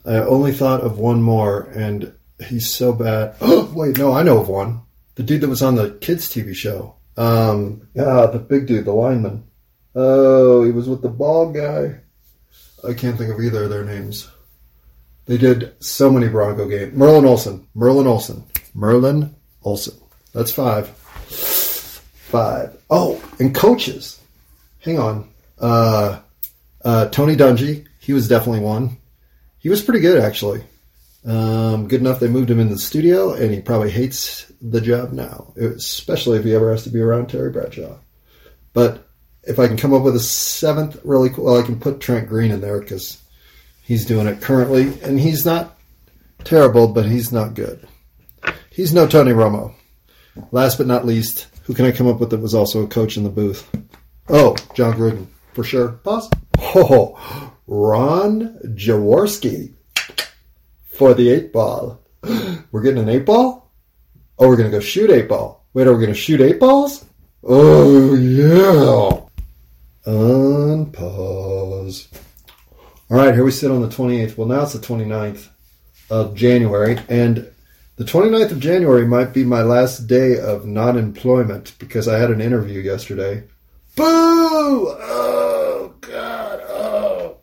I 0.05 0.15
only 0.17 0.51
thought 0.51 0.81
of 0.81 0.97
one 0.97 1.21
more, 1.21 1.69
and 1.75 2.13
he's 2.47 2.73
so 2.73 2.93
bad. 2.93 3.35
Oh, 3.41 3.71
wait, 3.75 3.97
no, 3.97 4.13
I 4.13 4.23
know 4.23 4.39
of 4.39 4.49
one. 4.49 4.81
The 5.15 5.23
dude 5.23 5.41
that 5.41 5.49
was 5.49 5.61
on 5.61 5.75
the 5.75 5.91
kids' 6.01 6.27
TV 6.27 6.55
show. 6.55 6.95
Um, 7.17 7.87
yeah, 7.93 8.25
the 8.25 8.39
big 8.39 8.67
dude, 8.67 8.85
the 8.85 8.93
lineman. 8.93 9.45
Oh, 9.93 10.63
he 10.63 10.71
was 10.71 10.87
with 10.87 11.01
the 11.01 11.09
bald 11.09 11.53
guy. 11.53 11.99
I 12.87 12.93
can't 12.93 13.17
think 13.17 13.31
of 13.31 13.39
either 13.39 13.65
of 13.65 13.69
their 13.69 13.83
names. 13.83 14.29
They 15.25 15.37
did 15.37 15.73
so 15.83 16.11
many 16.11 16.27
Bronco 16.27 16.67
games. 16.67 16.93
Merlin 16.93 17.25
Olsen, 17.25 17.67
Merlin 17.73 18.07
Olsen, 18.07 18.43
Merlin 18.73 19.35
Olsen. 19.63 19.95
That's 20.33 20.51
five. 20.51 20.89
Five. 20.89 22.77
Oh, 22.89 23.21
and 23.39 23.53
coaches. 23.53 24.19
Hang 24.79 24.99
on. 24.99 25.29
Uh, 25.59 26.19
uh, 26.83 27.07
Tony 27.09 27.35
Dungy. 27.35 27.85
He 27.99 28.13
was 28.13 28.27
definitely 28.27 28.61
one. 28.61 28.97
He 29.59 29.69
was 29.69 29.81
pretty 29.81 29.99
good, 29.99 30.21
actually. 30.21 30.63
Um, 31.23 31.87
good 31.87 32.01
enough 32.01 32.19
they 32.19 32.27
moved 32.27 32.49
him 32.49 32.59
into 32.59 32.73
the 32.73 32.79
studio, 32.79 33.33
and 33.33 33.53
he 33.53 33.61
probably 33.61 33.91
hates 33.91 34.51
the 34.59 34.81
job 34.81 35.11
now, 35.11 35.53
especially 35.55 36.39
if 36.39 36.43
he 36.43 36.55
ever 36.55 36.71
has 36.71 36.83
to 36.85 36.89
be 36.89 36.99
around 36.99 37.27
Terry 37.27 37.51
Bradshaw. 37.51 37.95
But 38.73 39.07
if 39.43 39.59
I 39.59 39.67
can 39.67 39.77
come 39.77 39.93
up 39.93 40.01
with 40.01 40.15
a 40.15 40.19
seventh 40.19 40.99
really 41.03 41.29
cool, 41.29 41.45
well, 41.45 41.59
I 41.59 41.65
can 41.65 41.79
put 41.79 41.99
Trent 41.99 42.27
Green 42.27 42.51
in 42.51 42.61
there 42.61 42.79
because 42.79 43.20
he's 43.81 44.05
doing 44.05 44.27
it 44.27 44.41
currently, 44.41 44.99
and 45.01 45.19
he's 45.19 45.45
not 45.45 45.77
terrible, 46.43 46.87
but 46.87 47.05
he's 47.05 47.31
not 47.31 47.53
good. 47.53 47.87
He's 48.69 48.93
no 48.93 49.07
Tony 49.07 49.31
Romo. 49.31 49.73
Last 50.51 50.77
but 50.77 50.87
not 50.87 51.05
least, 51.05 51.47
who 51.63 51.73
can 51.73 51.85
I 51.85 51.91
come 51.91 52.07
up 52.07 52.19
with 52.19 52.29
that 52.29 52.39
was 52.39 52.55
also 52.55 52.83
a 52.83 52.87
coach 52.87 53.17
in 53.17 53.23
the 53.23 53.29
booth? 53.29 53.69
Oh, 54.29 54.55
Jon 54.75 54.93
Gruden, 54.93 55.27
for 55.53 55.63
sure. 55.63 55.89
Pause. 55.89 56.29
Oh, 56.59 57.51
Ron 57.67 58.57
Jaworski 58.75 59.73
for 60.85 61.13
the 61.13 61.29
eight 61.29 61.51
ball. 61.51 62.01
We're 62.71 62.81
getting 62.81 63.03
an 63.03 63.09
eight 63.09 63.25
ball? 63.25 63.71
Oh, 64.39 64.47
we're 64.47 64.57
going 64.57 64.71
to 64.71 64.75
go 64.75 64.79
shoot 64.79 65.11
eight 65.11 65.29
ball. 65.29 65.65
Wait, 65.73 65.85
are 65.85 65.93
we 65.93 65.99
going 65.99 66.13
to 66.13 66.19
shoot 66.19 66.41
eight 66.41 66.59
balls? 66.59 67.05
Oh, 67.43 68.15
yeah. 68.15 69.21
Unpause. 70.11 72.07
All 73.11 73.17
right, 73.17 73.33
here 73.33 73.43
we 73.43 73.51
sit 73.51 73.69
on 73.69 73.81
the 73.81 73.89
28th. 73.89 74.37
Well, 74.37 74.47
now 74.47 74.61
it's 74.61 74.71
the 74.71 74.79
29th 74.79 75.49
of 76.09 76.33
January, 76.33 76.97
and 77.09 77.51
the 77.97 78.05
29th 78.05 78.51
of 78.51 78.61
January 78.61 79.05
might 79.05 79.33
be 79.33 79.43
my 79.43 79.63
last 79.63 80.07
day 80.07 80.39
of 80.39 80.65
non 80.65 80.97
employment 80.97 81.73
because 81.77 82.07
I 82.07 82.17
had 82.17 82.31
an 82.31 82.39
interview 82.39 82.79
yesterday. 82.79 83.43
Boo! 83.97 84.05
Oh, 84.05 85.93
God. 85.99 86.61
Oh. 86.69 87.37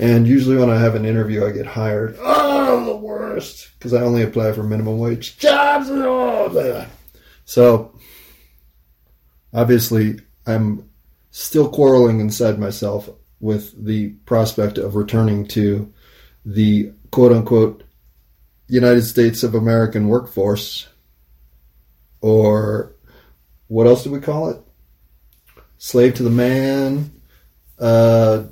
And 0.00 0.26
usually 0.26 0.56
when 0.56 0.70
I 0.70 0.80
have 0.80 0.96
an 0.96 1.04
interview, 1.04 1.46
I 1.46 1.52
get 1.52 1.66
hired. 1.66 2.16
Oh, 2.18 2.84
the 2.84 2.96
worst. 2.96 3.68
Because 3.78 3.94
I 3.94 4.02
only 4.02 4.24
apply 4.24 4.50
for 4.50 4.64
minimum 4.64 4.98
wage 4.98 5.38
jobs. 5.38 5.86
Oh, 5.88 6.88
so, 7.44 7.96
obviously, 9.54 10.18
I'm 10.48 10.90
still 11.30 11.68
quarreling 11.68 12.18
inside 12.18 12.58
myself 12.58 13.08
with 13.40 13.84
the 13.84 14.10
prospect 14.26 14.78
of 14.78 14.94
returning 14.94 15.46
to 15.48 15.92
the 16.44 16.92
quote 17.10 17.32
unquote 17.32 17.84
United 18.68 19.02
States 19.02 19.42
of 19.42 19.54
American 19.54 20.08
workforce, 20.08 20.86
or 22.20 22.92
what 23.66 23.86
else 23.86 24.04
do 24.04 24.10
we 24.10 24.20
call 24.20 24.50
it? 24.50 24.60
Slave 25.78 26.14
to 26.14 26.22
the 26.22 26.30
man, 26.30 27.10
uh, 27.78 28.44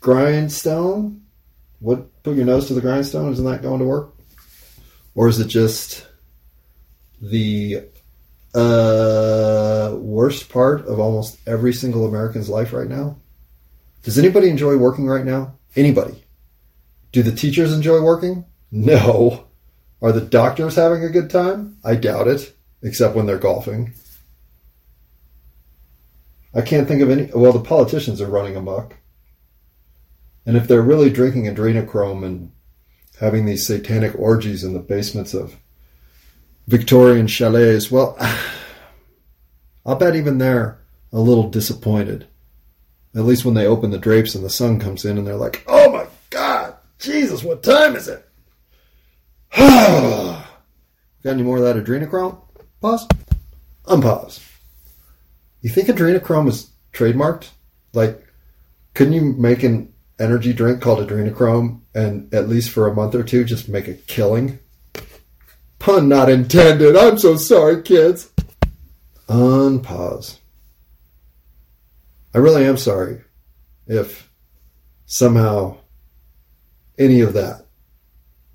grindstone. 0.00 1.22
What 1.78 2.22
put 2.22 2.36
your 2.36 2.46
nose 2.46 2.66
to 2.66 2.74
the 2.74 2.80
grindstone? 2.80 3.32
Isn't 3.32 3.44
that 3.44 3.62
going 3.62 3.80
to 3.80 3.86
work? 3.86 4.14
Or 5.14 5.28
is 5.28 5.38
it 5.38 5.48
just 5.48 6.06
the 7.20 7.84
uh, 8.54 9.94
worst 9.96 10.48
part 10.48 10.86
of 10.86 10.98
almost 10.98 11.38
every 11.46 11.72
single 11.72 12.06
American's 12.06 12.48
life 12.48 12.72
right 12.72 12.88
now? 12.88 13.16
Does 14.02 14.18
anybody 14.18 14.48
enjoy 14.48 14.76
working 14.76 15.06
right 15.06 15.24
now? 15.24 15.54
Anybody? 15.76 16.24
Do 17.12 17.22
the 17.22 17.32
teachers 17.32 17.72
enjoy 17.72 18.00
working? 18.00 18.44
No. 18.70 19.46
Are 20.00 20.12
the 20.12 20.20
doctors 20.20 20.76
having 20.76 21.04
a 21.04 21.10
good 21.10 21.28
time? 21.28 21.76
I 21.84 21.96
doubt 21.96 22.28
it, 22.28 22.56
except 22.82 23.14
when 23.14 23.26
they're 23.26 23.38
golfing. 23.38 23.92
I 26.54 26.62
can't 26.62 26.88
think 26.88 27.02
of 27.02 27.10
any. 27.10 27.30
Well, 27.34 27.52
the 27.52 27.60
politicians 27.60 28.20
are 28.20 28.26
running 28.26 28.56
amok. 28.56 28.94
And 30.46 30.56
if 30.56 30.66
they're 30.66 30.82
really 30.82 31.10
drinking 31.10 31.44
adrenochrome 31.44 32.24
and 32.24 32.52
having 33.20 33.44
these 33.44 33.66
satanic 33.66 34.18
orgies 34.18 34.64
in 34.64 34.72
the 34.72 34.80
basements 34.80 35.34
of 35.34 35.56
Victorian 36.66 37.26
chalets, 37.26 37.90
well, 37.90 38.16
I'll 39.86 39.96
bet 39.96 40.16
even 40.16 40.38
they're 40.38 40.80
a 41.12 41.20
little 41.20 41.50
disappointed. 41.50 42.26
At 43.14 43.24
least 43.24 43.44
when 43.44 43.54
they 43.54 43.66
open 43.66 43.90
the 43.90 43.98
drapes 43.98 44.34
and 44.34 44.44
the 44.44 44.50
sun 44.50 44.78
comes 44.78 45.04
in 45.04 45.18
and 45.18 45.26
they're 45.26 45.34
like, 45.34 45.64
oh 45.66 45.90
my 45.90 46.06
God, 46.30 46.74
Jesus, 46.98 47.42
what 47.42 47.62
time 47.62 47.96
is 47.96 48.06
it? 48.08 48.28
Got 49.56 50.44
any 51.24 51.42
more 51.42 51.58
of 51.58 51.64
that 51.64 51.76
adrenochrome? 51.76 52.40
Pause. 52.80 53.08
Unpause. 53.84 54.40
You 55.60 55.70
think 55.70 55.88
adrenochrome 55.88 56.48
is 56.48 56.70
trademarked? 56.92 57.48
Like, 57.92 58.24
couldn't 58.94 59.12
you 59.14 59.32
make 59.32 59.62
an 59.62 59.92
energy 60.18 60.52
drink 60.52 60.80
called 60.80 61.06
adrenochrome 61.06 61.80
and 61.94 62.32
at 62.32 62.48
least 62.48 62.70
for 62.70 62.86
a 62.86 62.94
month 62.94 63.14
or 63.14 63.24
two 63.24 63.44
just 63.44 63.68
make 63.68 63.88
a 63.88 63.94
killing? 63.94 64.58
Pun 65.78 66.08
not 66.08 66.28
intended. 66.28 66.96
I'm 66.96 67.18
so 67.18 67.36
sorry, 67.36 67.82
kids. 67.82 68.30
Unpause. 69.28 70.39
I 72.32 72.38
really 72.38 72.64
am 72.64 72.76
sorry 72.76 73.22
if 73.86 74.30
somehow 75.06 75.78
any 76.98 77.20
of 77.20 77.32
that 77.32 77.66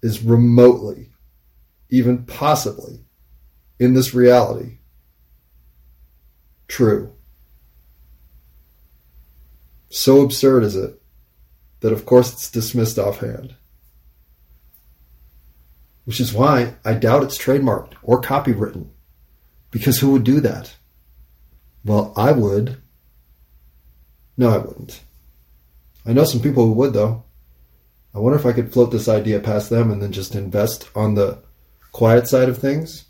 is 0.02 0.24
remotely, 0.24 1.10
even 1.90 2.26
possibly, 2.26 3.04
in 3.80 3.94
this 3.94 4.14
reality, 4.14 4.78
true. 6.68 7.12
So 9.90 10.22
absurd 10.22 10.64
is 10.64 10.76
it 10.76 11.02
that, 11.80 11.94
of 11.94 12.06
course, 12.06 12.32
it's 12.32 12.52
dismissed 12.52 12.98
offhand. 12.98 13.56
Which 16.06 16.20
is 16.20 16.34
why 16.34 16.76
I 16.86 16.94
doubt 16.94 17.24
it's 17.24 17.38
trademarked 17.38 17.94
or 18.04 18.22
copywritten. 18.22 18.90
Because 19.72 20.00
who 20.00 20.12
would 20.12 20.24
do 20.24 20.40
that? 20.40 20.76
Well, 21.84 22.14
I 22.16 22.32
would. 22.32 22.82
No, 24.38 24.50
I 24.50 24.58
wouldn't. 24.58 25.02
I 26.06 26.14
know 26.14 26.26
some 26.26 26.42
people 26.42 26.66
who 26.66 26.74
would, 26.74 26.94
though. 26.94 27.24
I 28.14 28.20
wonder 28.20 28.38
if 28.38 28.46
I 28.46 28.54
could 28.54 28.72
float 28.72 28.92
this 28.92 29.10
idea 29.10 29.40
past 29.40 29.70
them 29.70 29.92
and 29.92 30.02
then 30.02 30.12
just 30.12 30.36
invest 30.36 30.90
on 30.96 31.16
the 31.16 31.40
quiet 31.92 32.28
side 32.28 32.50
of 32.50 32.58
things. 32.58 33.06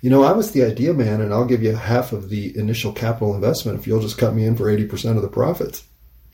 You 0.00 0.10
know, 0.10 0.22
I 0.22 0.32
was 0.32 0.50
the 0.50 0.64
idea 0.64 0.92
man, 0.92 1.20
and 1.20 1.32
I'll 1.32 1.44
give 1.44 1.62
you 1.62 1.74
half 1.74 2.12
of 2.12 2.28
the 2.28 2.56
initial 2.58 2.92
capital 2.92 3.34
investment 3.34 3.78
if 3.78 3.86
you'll 3.86 4.00
just 4.00 4.18
cut 4.18 4.34
me 4.34 4.44
in 4.44 4.56
for 4.56 4.64
80% 4.64 5.16
of 5.16 5.22
the 5.22 5.28
profits. 5.28 5.84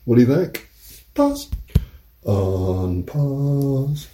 What 0.05 0.15
do 0.15 0.21
you 0.21 0.35
think? 0.35 0.67
Pause. 1.13 1.51
On 2.23 3.03
pause. 3.03 4.07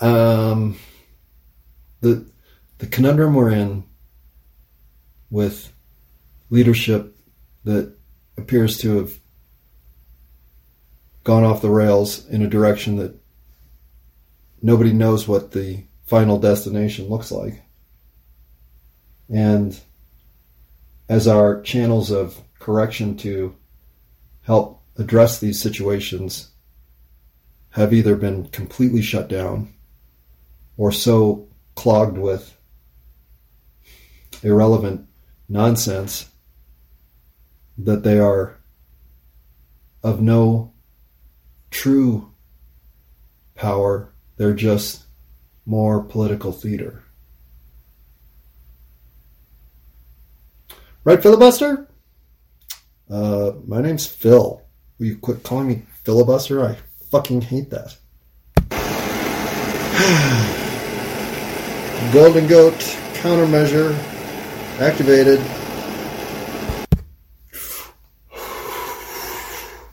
Um, 0.00 0.78
the, 2.00 2.30
the 2.78 2.86
conundrum 2.86 3.34
we're 3.34 3.50
in 3.50 3.84
with 5.30 5.72
leadership 6.50 7.15
that 7.66 7.92
appears 8.38 8.78
to 8.78 8.96
have 8.96 9.18
gone 11.24 11.42
off 11.42 11.60
the 11.60 11.68
rails 11.68 12.24
in 12.28 12.40
a 12.40 12.48
direction 12.48 12.96
that 12.96 13.20
nobody 14.62 14.92
knows 14.92 15.26
what 15.26 15.50
the 15.50 15.84
final 16.04 16.38
destination 16.38 17.08
looks 17.08 17.32
like. 17.32 17.60
And 19.28 19.78
as 21.08 21.26
our 21.26 21.60
channels 21.62 22.12
of 22.12 22.40
correction 22.60 23.16
to 23.18 23.56
help 24.42 24.80
address 24.96 25.40
these 25.40 25.60
situations 25.60 26.52
have 27.70 27.92
either 27.92 28.14
been 28.14 28.46
completely 28.50 29.02
shut 29.02 29.28
down 29.28 29.74
or 30.76 30.92
so 30.92 31.48
clogged 31.74 32.16
with 32.16 32.56
irrelevant 34.44 35.08
nonsense 35.48 36.30
that 37.78 38.02
they 38.02 38.18
are 38.18 38.58
of 40.02 40.20
no 40.20 40.72
true 41.70 42.32
power. 43.54 44.12
They're 44.36 44.54
just 44.54 45.04
more 45.64 46.02
political 46.02 46.52
theater. 46.52 47.02
Right, 51.04 51.22
filibuster? 51.22 51.88
Uh, 53.08 53.52
my 53.66 53.80
name's 53.80 54.06
Phil. 54.06 54.62
Will 54.98 55.06
you 55.06 55.16
quit 55.16 55.42
calling 55.42 55.68
me 55.68 55.82
filibuster? 56.02 56.64
I 56.64 56.76
fucking 57.10 57.42
hate 57.42 57.70
that. 57.70 57.96
Golden 62.12 62.46
Goat 62.46 62.74
countermeasure 63.14 63.94
activated. 64.80 65.40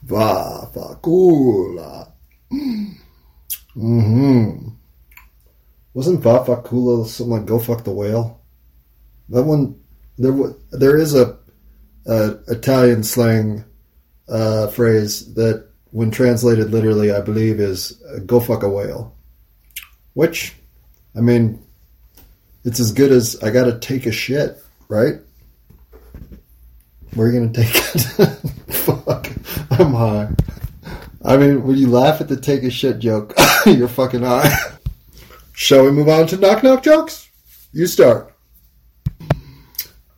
Vafakula. 0.05 2.11
Mm-hmm. 3.75 4.69
Wasn't 5.93 6.21
Vafakula 6.21 7.05
something 7.05 7.31
like 7.31 7.45
"Go 7.45 7.59
fuck 7.59 7.83
the 7.83 7.91
whale"? 7.91 8.41
That 9.29 9.43
one, 9.43 9.79
there, 10.17 10.33
there 10.71 10.97
is 10.97 11.15
a, 11.15 11.37
a 12.05 12.37
Italian 12.47 13.03
slang 13.03 13.63
uh, 14.27 14.67
phrase 14.67 15.33
that, 15.35 15.67
when 15.91 16.11
translated 16.11 16.71
literally, 16.71 17.11
I 17.11 17.21
believe 17.21 17.59
is 17.59 18.01
uh, 18.03 18.19
"Go 18.19 18.39
fuck 18.39 18.63
a 18.63 18.69
whale," 18.69 19.15
which, 20.13 20.55
I 21.15 21.21
mean, 21.21 21.63
it's 22.63 22.79
as 22.79 22.91
good 22.91 23.11
as 23.11 23.41
"I 23.43 23.51
gotta 23.51 23.79
take 23.79 24.05
a 24.05 24.11
shit," 24.11 24.61
right? 24.87 25.15
You 27.15 27.31
gonna 27.31 27.53
take 27.53 27.75
it? 27.75 28.71
fuck, 28.73 29.27
I'm 29.79 29.93
high. 29.93 30.29
I 31.25 31.37
mean, 31.37 31.63
when 31.63 31.77
you 31.77 31.87
laugh 31.87 32.21
at 32.21 32.27
the 32.27 32.37
take 32.37 32.61
a 32.63 32.69
shit 32.69 32.99
joke, 32.99 33.33
you're 33.65 33.87
fucking 33.87 34.21
high. 34.21 34.53
Shall 35.53 35.85
we 35.85 35.91
move 35.91 36.09
on 36.09 36.27
to 36.27 36.37
knock 36.37 36.61
knock 36.61 36.83
jokes? 36.83 37.29
You 37.71 37.87
start. 37.87 38.35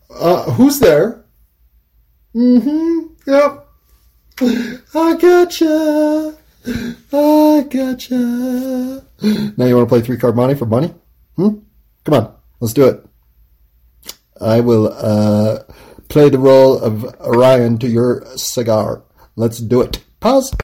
Uh, 0.10 0.52
who's 0.52 0.80
there? 0.80 1.24
Mm-hmm. 2.36 3.32
Yep. 3.32 3.68
I 4.94 5.16
gotcha. 5.16 6.38
I 7.14 7.66
gotcha. 7.70 9.06
Now 9.58 9.66
you 9.66 9.76
want 9.76 9.88
to 9.88 9.94
play 9.96 10.02
three 10.02 10.18
card 10.18 10.36
money 10.36 10.56
for 10.56 10.66
money? 10.66 10.94
Hmm? 11.38 11.60
Come 12.04 12.14
on, 12.14 12.36
let's 12.60 12.74
do 12.74 12.88
it. 12.90 13.06
I 14.42 14.60
will 14.60 14.92
uh, 14.92 15.60
play 16.10 16.30
the 16.30 16.40
role 16.40 16.78
of 16.78 17.06
Orion 17.22 17.78
to 17.78 17.88
your 17.88 18.26
cigar. 18.36 19.05
Let's 19.36 19.60
do 19.60 19.82
it. 19.82 20.04
Pause. 20.20 20.56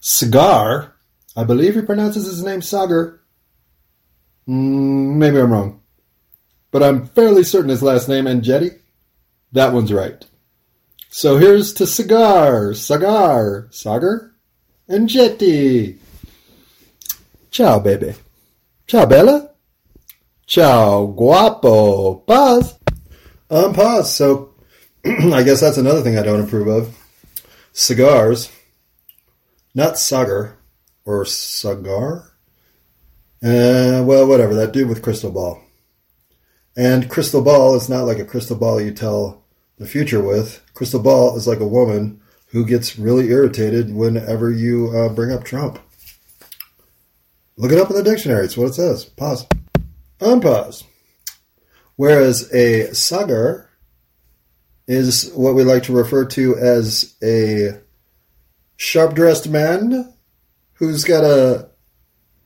Cigar. 0.00 0.94
I 1.36 1.44
believe 1.44 1.74
he 1.74 1.82
pronounces 1.82 2.26
his 2.26 2.42
name 2.42 2.62
Sagar. 2.62 3.20
Mm, 4.48 5.16
maybe 5.16 5.38
I'm 5.38 5.52
wrong. 5.52 5.82
But 6.70 6.82
I'm 6.82 7.06
fairly 7.06 7.44
certain 7.44 7.70
his 7.70 7.82
last 7.82 8.08
name, 8.08 8.26
and 8.26 8.42
Jetty, 8.42 8.70
That 9.52 9.72
one's 9.72 9.92
right. 9.92 10.24
So 11.10 11.38
here's 11.38 11.72
to 11.74 11.86
Cigar, 11.86 12.74
Sagar, 12.74 13.68
Sagar, 13.70 14.32
Jetty. 15.06 15.98
Ciao, 17.50 17.78
baby. 17.78 18.14
Ciao, 18.86 19.06
Bella. 19.06 19.50
Ciao, 20.46 21.06
guapo. 21.06 22.16
Pause. 22.26 22.78
Um, 23.50 23.72
pause. 23.74 24.14
So 24.14 24.54
I 25.04 25.42
guess 25.42 25.60
that's 25.60 25.78
another 25.78 26.02
thing 26.02 26.18
I 26.18 26.22
don't 26.22 26.40
approve 26.44 26.68
of. 26.68 26.97
Cigars. 27.72 28.50
Not 29.74 29.98
Sagar 29.98 30.58
or 31.04 31.24
Sagar. 31.24 32.32
Uh, 33.42 34.02
well, 34.04 34.26
whatever. 34.26 34.54
That 34.54 34.72
dude 34.72 34.88
with 34.88 35.02
crystal 35.02 35.30
ball. 35.30 35.60
And 36.76 37.10
crystal 37.10 37.42
ball 37.42 37.74
is 37.74 37.88
not 37.88 38.04
like 38.04 38.18
a 38.18 38.24
crystal 38.24 38.56
ball 38.56 38.80
you 38.80 38.92
tell 38.92 39.44
the 39.78 39.86
future 39.86 40.22
with. 40.22 40.62
Crystal 40.74 41.00
ball 41.00 41.36
is 41.36 41.46
like 41.46 41.60
a 41.60 41.66
woman 41.66 42.20
who 42.48 42.64
gets 42.64 42.98
really 42.98 43.30
irritated 43.30 43.94
whenever 43.94 44.50
you 44.50 44.90
uh, 44.96 45.08
bring 45.08 45.32
up 45.32 45.44
Trump. 45.44 45.78
Look 47.56 47.72
it 47.72 47.78
up 47.78 47.90
in 47.90 47.96
the 47.96 48.02
dictionary. 48.02 48.44
It's 48.44 48.56
what 48.56 48.68
it 48.68 48.74
says. 48.74 49.04
Pause. 49.04 49.46
Unpause. 50.20 50.84
Whereas 51.96 52.52
a 52.54 52.94
sagar 52.94 53.67
is 54.88 55.30
what 55.34 55.54
we 55.54 55.62
like 55.62 55.82
to 55.84 55.92
refer 55.92 56.24
to 56.24 56.56
as 56.56 57.14
a 57.22 57.78
sharp 58.76 59.14
dressed 59.14 59.48
man 59.48 60.14
who's 60.74 61.04
got 61.04 61.22
a 61.22 61.68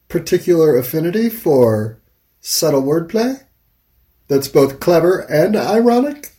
particular 0.09 0.77
affinity 0.77 1.31
for 1.31 2.03
subtle 2.41 2.83
wordplay 2.83 3.45
that's 4.27 4.49
both 4.49 4.81
clever 4.81 5.21
and 5.31 5.55
ironic. 5.55 6.33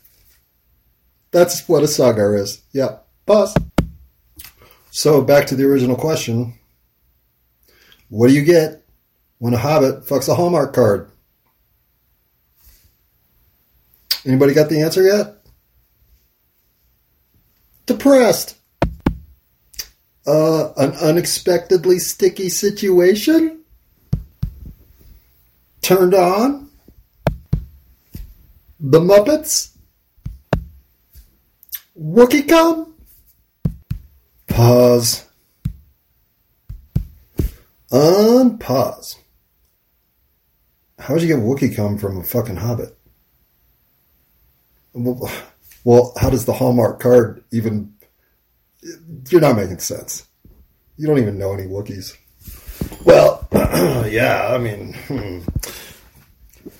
That's 1.31 1.67
what 1.69 1.83
a 1.83 1.87
sagar 1.87 2.35
is. 2.35 2.61
Yeah. 2.73 2.97
Pause. 3.25 3.55
So 4.91 5.21
back 5.21 5.47
to 5.47 5.55
the 5.55 5.63
original 5.63 5.95
question. 5.95 6.59
What 8.09 8.27
do 8.27 8.33
you 8.33 8.43
get 8.43 8.83
when 9.39 9.53
a 9.53 9.57
hobbit 9.57 10.05
fucks 10.05 10.27
a 10.27 10.35
Hallmark 10.35 10.73
card? 10.73 11.09
Anybody 14.25 14.53
got 14.53 14.69
the 14.69 14.81
answer 14.81 15.03
yet? 15.03 15.42
Depressed. 17.85 18.57
Uh, 20.25 20.71
an 20.77 20.93
unexpectedly 20.93 21.99
sticky 21.99 22.49
situation? 22.49 23.63
Turned 25.81 26.13
on? 26.13 26.69
The 28.79 28.99
Muppets? 28.99 29.75
Wookie 31.99 32.47
come? 32.47 32.95
Pause. 34.47 35.25
Unpause. 37.91 39.17
How'd 40.99 41.21
you 41.21 41.27
get 41.27 41.39
Wookie 41.39 41.75
come 41.75 41.97
from 41.97 42.17
a 42.17 42.23
fucking 42.23 42.55
hobbit? 42.55 42.97
Well, 44.93 45.29
well, 45.83 46.13
how 46.17 46.29
does 46.29 46.45
the 46.45 46.53
Hallmark 46.53 46.99
card 46.99 47.43
even? 47.51 47.93
You're 49.29 49.41
not 49.41 49.55
making 49.55 49.79
sense. 49.79 50.27
You 50.97 51.07
don't 51.07 51.19
even 51.19 51.37
know 51.37 51.53
any 51.53 51.63
Wookiees. 51.63 52.17
Well, 53.05 53.47
yeah, 53.53 54.49
I 54.53 54.57
mean, 54.57 54.93
hmm. 55.07 55.39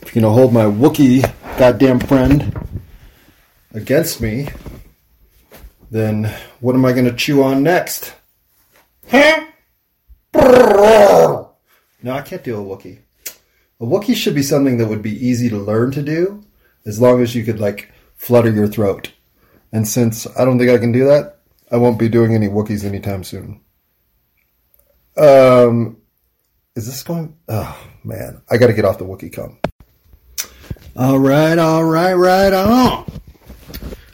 if 0.01 0.15
you 0.15 0.21
know, 0.21 0.31
hold 0.31 0.53
my 0.53 0.65
Wookie 0.65 1.21
goddamn 1.57 1.99
friend 1.99 2.55
against 3.73 4.21
me, 4.21 4.49
then 5.91 6.33
what 6.59 6.75
am 6.75 6.85
I 6.85 6.91
going 6.93 7.05
to 7.05 7.13
chew 7.13 7.43
on 7.43 7.63
next? 7.63 8.13
Huh? 9.09 9.45
No, 12.03 12.11
I 12.11 12.21
can't 12.21 12.43
do 12.43 12.59
a 12.59 12.63
Wookie. 12.63 12.99
A 13.79 13.85
Wookie 13.85 14.15
should 14.15 14.35
be 14.35 14.43
something 14.43 14.77
that 14.77 14.87
would 14.87 15.01
be 15.01 15.25
easy 15.25 15.49
to 15.49 15.57
learn 15.57 15.91
to 15.91 16.01
do, 16.01 16.43
as 16.85 16.99
long 16.99 17.21
as 17.21 17.33
you 17.33 17.45
could 17.45 17.59
like 17.59 17.91
flutter 18.23 18.49
your 18.49 18.67
throat. 18.67 19.11
And 19.73 19.85
since 19.85 20.25
I 20.37 20.45
don't 20.45 20.57
think 20.57 20.71
I 20.71 20.77
can 20.77 20.93
do 20.93 21.05
that, 21.05 21.39
I 21.69 21.77
won't 21.77 21.99
be 21.99 22.07
doing 22.07 22.33
any 22.33 22.47
Wookiees 22.47 22.85
anytime 22.85 23.23
soon. 23.23 23.59
Um, 25.17 25.97
is 26.75 26.85
this 26.85 27.03
going? 27.03 27.35
Oh 27.49 27.77
man, 28.03 28.41
I 28.49 28.57
got 28.57 28.67
to 28.67 28.73
get 28.73 28.85
off 28.85 28.97
the 28.97 29.05
Wookiee 29.05 29.33
cum. 29.33 29.59
All 30.95 31.19
right, 31.19 31.57
all 31.57 31.83
right, 31.83 32.13
right 32.13 32.53
on. 32.53 33.11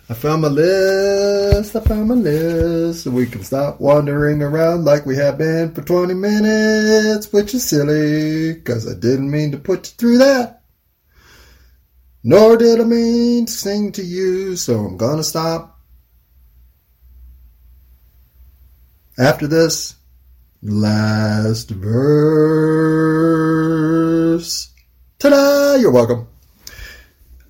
I 0.09 0.13
found 0.15 0.41
my 0.41 0.47
list. 0.47 1.75
I 1.75 1.81
found 1.81 2.07
my 2.07 2.15
list. 2.15 3.05
We 3.05 3.27
can 3.27 3.43
stop 3.43 3.79
wandering 3.79 4.41
around 4.41 4.85
like 4.85 5.05
we 5.05 5.15
have 5.17 5.37
been 5.37 5.71
for 5.71 5.83
20 5.83 6.15
minutes, 6.15 7.31
which 7.31 7.53
is 7.53 7.63
silly, 7.63 8.53
because 8.53 8.89
I 8.89 8.97
didn't 8.97 9.29
mean 9.29 9.51
to 9.51 9.57
put 9.59 9.89
you 9.89 9.93
through 9.97 10.17
that. 10.17 10.58
Nor 12.23 12.57
did 12.57 12.81
I 12.81 12.83
mean 12.83 13.45
to 13.45 13.51
sing 13.51 13.93
to 13.93 14.03
you, 14.03 14.57
so 14.57 14.79
I'm 14.79 14.97
gonna 14.97 15.23
stop. 15.23 15.79
After 19.17 19.47
this, 19.47 19.95
last 20.61 21.71
verse. 21.71 22.69
Ta 25.17 25.29
da! 25.29 25.75
You're 25.75 25.91
welcome. 25.91 26.27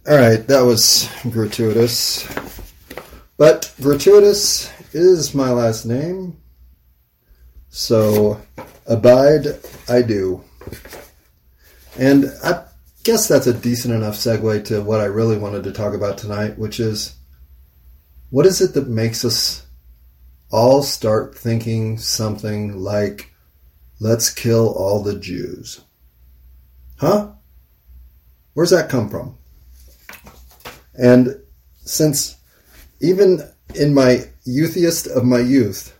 Alright, 0.08 0.47
that 0.47 0.62
was 0.62 1.10
gratuitous. 1.29 2.27
But 3.38 3.73
gratuitous 3.82 4.71
is 4.93 5.34
my 5.34 5.51
last 5.51 5.86
name. 5.86 6.38
So, 7.69 8.41
abide 8.86 9.47
I 9.88 10.01
do. 10.01 10.43
And 11.97 12.32
I 12.43 12.65
guess 13.10 13.28
that's 13.28 13.48
a 13.48 13.54
decent 13.56 13.91
enough 13.91 14.13
segue 14.13 14.63
to 14.65 14.84
what 14.84 15.00
I 15.00 15.06
really 15.06 15.36
wanted 15.36 15.63
to 15.63 15.72
talk 15.72 15.95
about 15.95 16.19
tonight, 16.19 16.60
which 16.60 16.80
is 16.80 17.15
what 18.30 18.45
is 18.45 18.62
it 18.62 18.76
that 18.76 18.88
makes 18.88 19.26
us 19.26 19.65
all 20.52 20.84
start 20.84 21.36
thinking 21.36 21.98
something 21.98 22.78
like, 22.78 23.34
let's 24.00 24.30
kill 24.30 24.72
all 24.74 25.02
the 25.02 25.17
Jews? 25.17 25.82
Huh? 26.98 27.32
Where's 28.54 28.69
that 28.69 28.89
come 28.89 29.10
from? 29.10 29.39
And 30.93 31.41
since 31.78 32.38
even 33.02 33.41
in 33.74 33.95
my 33.95 34.26
youthiest 34.45 35.08
of 35.08 35.24
my 35.26 35.39
youth, 35.39 35.98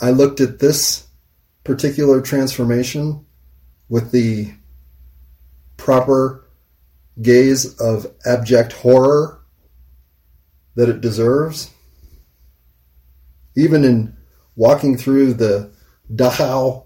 I 0.00 0.12
looked 0.12 0.40
at 0.40 0.60
this 0.60 1.08
particular 1.62 2.22
transformation 2.22 3.26
with 3.90 4.12
the 4.12 4.54
proper 5.76 6.48
gaze 7.20 7.78
of 7.80 8.06
abject 8.24 8.72
horror 8.72 9.40
that 10.74 10.88
it 10.88 11.00
deserves. 11.00 11.70
Even 13.56 13.84
in 13.84 14.16
walking 14.54 14.96
through 14.96 15.34
the 15.34 15.72
Dachau 16.12 16.84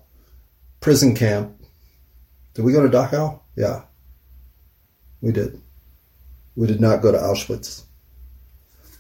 prison 0.81 1.15
camp. 1.15 1.61
Did 2.55 2.65
we 2.65 2.73
go 2.73 2.83
to 2.83 2.89
Dachau? 2.89 3.41
Yeah. 3.57 3.83
We 5.21 5.33
did. 5.33 5.61
We 6.57 6.67
did 6.67 6.81
not 6.81 7.03
go 7.03 7.13
to 7.13 7.19
Auschwitz. 7.19 7.85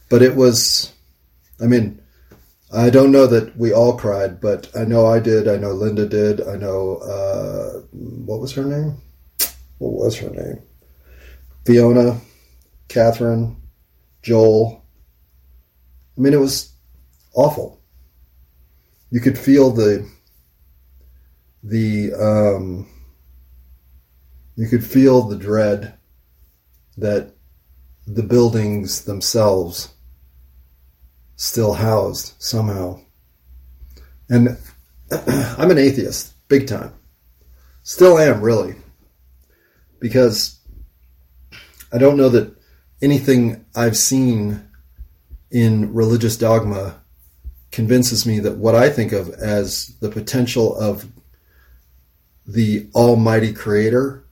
But 0.09 0.22
it 0.22 0.35
was, 0.35 0.92
I 1.61 1.66
mean, 1.66 2.03
I 2.72 2.90
don't 2.90 3.12
know 3.12 3.26
that 3.26 3.57
we 3.57 3.72
all 3.72 3.96
cried, 3.96 4.40
but 4.40 4.70
I 4.76 4.85
know 4.85 5.07
I 5.07 5.20
did. 5.20 5.48
I 5.48 5.57
know 5.57 5.72
Linda 5.72 6.07
did. 6.07 6.46
I 6.46 6.57
know, 6.57 6.96
uh, 6.96 7.81
what 7.92 8.40
was 8.40 8.53
her 8.53 8.64
name? 8.64 8.96
What 9.81 10.05
was 10.05 10.19
her 10.19 10.29
name? 10.29 10.62
Fiona, 11.64 12.21
Catherine, 12.88 13.57
Joel. 14.21 14.85
I 16.16 16.21
mean, 16.21 16.35
it 16.35 16.40
was 16.40 16.75
awful. 17.33 17.81
You 19.11 19.21
could 19.21 19.38
feel 19.38 19.71
the, 19.71 20.07
the, 21.62 22.12
um, 22.12 22.87
you 24.55 24.69
could 24.69 24.85
feel 24.85 25.23
the 25.23 25.38
dread 25.38 25.95
that 26.99 27.33
the 28.07 28.23
buildings 28.23 29.07
themselves 29.07 29.95
still 31.37 31.73
housed 31.73 32.35
somehow. 32.38 33.01
And 34.29 34.59
I'm 35.11 35.71
an 35.71 35.79
atheist, 35.79 36.35
big 36.49 36.66
time. 36.66 36.93
Still 37.83 38.19
am, 38.19 38.43
really. 38.43 38.75
Because 40.01 40.59
I 41.93 41.99
don't 41.99 42.17
know 42.17 42.29
that 42.31 42.57
anything 43.03 43.65
I've 43.75 43.97
seen 43.97 44.69
in 45.51 45.93
religious 45.93 46.37
dogma 46.37 47.01
convinces 47.71 48.27
me 48.27 48.41
that 48.41 48.57
what 48.57 48.75
I 48.75 48.91
think 48.91 49.13
of 49.13 49.29
as 49.31 49.95
the 50.01 50.09
potential 50.09 50.77
of 50.77 51.07
the 52.47 52.89
Almighty 52.95 53.53
Creator, 53.53 54.25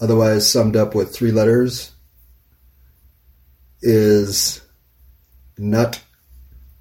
otherwise 0.00 0.50
summed 0.50 0.76
up 0.76 0.94
with 0.94 1.14
three 1.14 1.30
letters, 1.30 1.92
is 3.80 4.60
not 5.58 6.02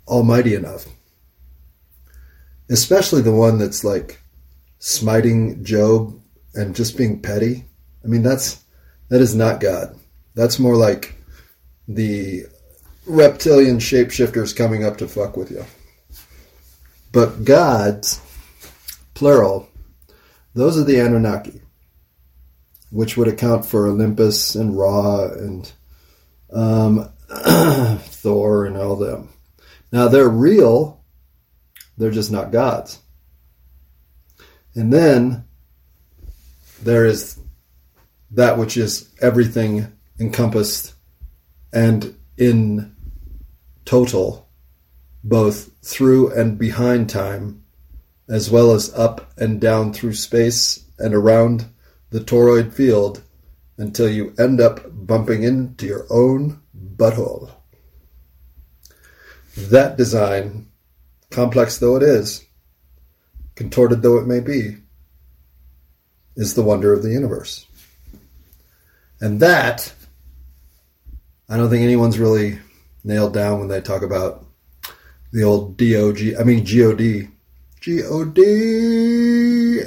almighty 0.07 0.55
enough. 0.55 0.85
Especially 2.69 3.21
the 3.21 3.33
one 3.33 3.59
that's 3.59 3.83
like 3.83 4.19
smiting 4.79 5.63
Job 5.63 6.19
and 6.55 6.75
just 6.75 6.97
being 6.97 7.21
petty. 7.21 7.65
I 8.03 8.07
mean, 8.07 8.23
that's 8.23 8.63
that 9.09 9.21
is 9.21 9.35
not 9.35 9.59
God. 9.59 9.97
That's 10.35 10.59
more 10.59 10.75
like 10.75 11.15
the 11.87 12.45
reptilian 13.05 13.79
shapeshifters 13.79 14.55
coming 14.55 14.83
up 14.83 14.97
to 14.97 15.07
fuck 15.07 15.37
with 15.37 15.51
you. 15.51 15.65
But 17.11 17.45
gods, 17.45 18.19
plural, 19.13 19.69
those 20.55 20.77
are 20.77 20.83
the 20.83 20.99
Anunnaki, 20.99 21.61
which 22.89 23.17
would 23.17 23.27
account 23.27 23.65
for 23.65 23.87
Olympus 23.87 24.55
and 24.55 24.77
Ra 24.77 25.25
and 25.25 25.71
um, 26.51 27.09
Thor 27.99 28.65
and 28.65 28.77
all 28.77 28.95
them. 28.95 29.29
Now 29.91 30.07
they're 30.07 30.29
real, 30.29 31.03
they're 31.97 32.11
just 32.11 32.31
not 32.31 32.51
gods. 32.51 32.99
And 34.75 34.91
then 34.91 35.45
there 36.81 37.05
is 37.05 37.39
that 38.33 38.57
which 38.57 38.77
is 38.77 39.09
everything 39.21 39.91
encompassed 40.19 40.93
and 41.71 42.15
in 42.37 42.95
total, 43.85 44.49
both 45.23 45.71
through 45.81 46.31
and 46.33 46.57
behind 46.57 47.09
time, 47.09 47.63
as 48.27 48.49
well 48.49 48.71
as 48.71 48.93
up 48.93 49.31
and 49.37 49.59
down 49.59 49.93
through 49.93 50.13
space 50.13 50.85
and 50.97 51.13
around 51.13 51.65
the 52.09 52.19
toroid 52.19 52.73
field 52.73 53.21
until 53.77 54.09
you 54.09 54.33
end 54.37 54.61
up 54.61 54.81
bumping 54.89 55.43
into 55.43 55.85
your 55.85 56.05
own 56.09 56.61
butthole. 56.95 57.51
That 59.57 59.97
design, 59.97 60.67
complex 61.29 61.77
though 61.77 61.95
it 61.95 62.03
is, 62.03 62.45
contorted 63.55 64.01
though 64.01 64.17
it 64.17 64.27
may 64.27 64.39
be, 64.39 64.77
is 66.35 66.55
the 66.55 66.63
wonder 66.63 66.93
of 66.93 67.03
the 67.03 67.11
universe. 67.11 67.67
And 69.23 69.39
that, 69.39 69.93
I 71.47 71.55
don't 71.55 71.69
think 71.69 71.81
anyone's 71.81 72.19
really 72.19 72.59
nailed 73.05 73.33
down 73.33 73.59
when 73.59 73.69
they 73.69 73.79
talk 73.79 74.01
about 74.01 74.45
the 75.31 75.45
old 75.45 75.77
DOG, 75.77 76.35
I 76.37 76.43
mean 76.43 76.65
GOD. 76.65 77.29
G-O-D 77.79 78.41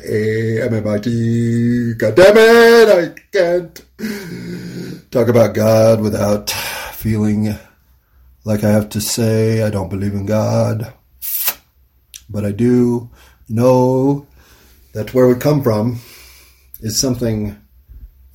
A-M-M-I-T. 0.08 1.94
God 1.98 2.14
damn 2.14 2.36
it, 2.38 2.88
I 2.88 3.14
can't 3.30 5.10
talk 5.10 5.28
about 5.28 5.54
God 5.54 6.00
without 6.00 6.48
feeling 6.48 7.58
like 8.44 8.64
I 8.64 8.70
have 8.70 8.88
to 8.88 9.02
say 9.02 9.62
I 9.62 9.68
don't 9.68 9.90
believe 9.90 10.14
in 10.14 10.24
God. 10.24 10.94
But 12.30 12.46
I 12.46 12.52
do 12.52 13.10
know 13.50 14.26
that 14.94 15.12
where 15.12 15.28
we 15.28 15.34
come 15.34 15.62
from 15.62 16.00
is 16.80 16.98
something 16.98 17.58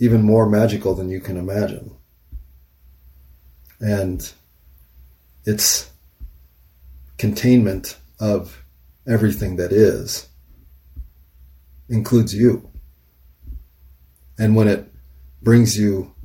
even 0.01 0.23
more 0.23 0.49
magical 0.49 0.95
than 0.95 1.09
you 1.09 1.21
can 1.21 1.37
imagine. 1.37 1.95
And 3.79 4.33
it's 5.45 5.91
containment 7.19 7.97
of 8.19 8.63
everything 9.07 9.57
that 9.57 9.71
is 9.71 10.27
includes 11.87 12.33
you. 12.33 12.67
And 14.39 14.55
when 14.55 14.67
it 14.67 14.91
brings 15.43 15.77
you, 15.77 16.15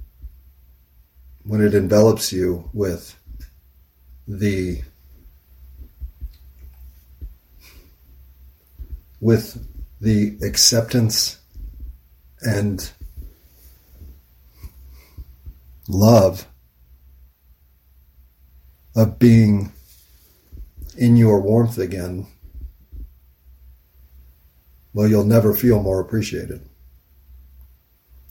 when 1.44 1.60
it 1.60 1.74
envelops 1.74 2.32
you 2.32 2.70
with 2.72 3.14
the 4.26 4.80
with 9.20 9.66
the 10.00 10.38
acceptance 10.42 11.40
and 12.40 12.90
love 15.88 16.46
of 18.94 19.18
being 19.18 19.72
in 20.96 21.16
your 21.16 21.40
warmth 21.40 21.78
again 21.78 22.26
well, 24.96 25.06
you'll 25.06 25.24
never 25.24 25.54
feel 25.54 25.82
more 25.82 26.00
appreciated. 26.00 26.66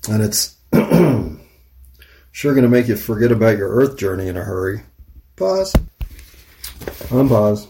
And 0.09 0.23
it's 0.23 0.55
sure 0.73 2.55
going 2.55 2.63
to 2.63 2.67
make 2.67 2.87
you 2.87 2.95
forget 2.95 3.31
about 3.31 3.59
your 3.59 3.69
earth 3.69 3.97
journey 3.97 4.27
in 4.27 4.35
a 4.35 4.43
hurry. 4.43 4.81
Pause. 5.35 5.75
Unpause. 7.11 7.69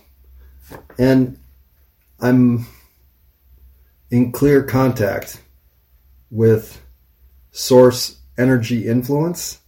And 0.98 1.38
I'm 2.22 2.68
in 4.10 4.32
clear 4.32 4.64
contact 4.64 5.42
with 6.32 6.82
source 7.52 8.18
energy 8.38 8.88
influence 8.88 9.60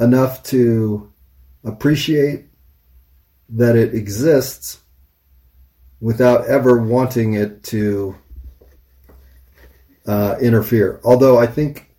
enough 0.00 0.42
to 0.44 1.12
appreciate 1.64 2.46
that 3.50 3.76
it 3.76 3.94
exists 3.94 4.80
without 6.00 6.46
ever 6.46 6.78
wanting 6.78 7.34
it 7.34 7.62
to 7.64 8.16
uh, 10.06 10.36
interfere. 10.40 11.00
Although 11.04 11.38
I 11.38 11.46
think 11.46 11.90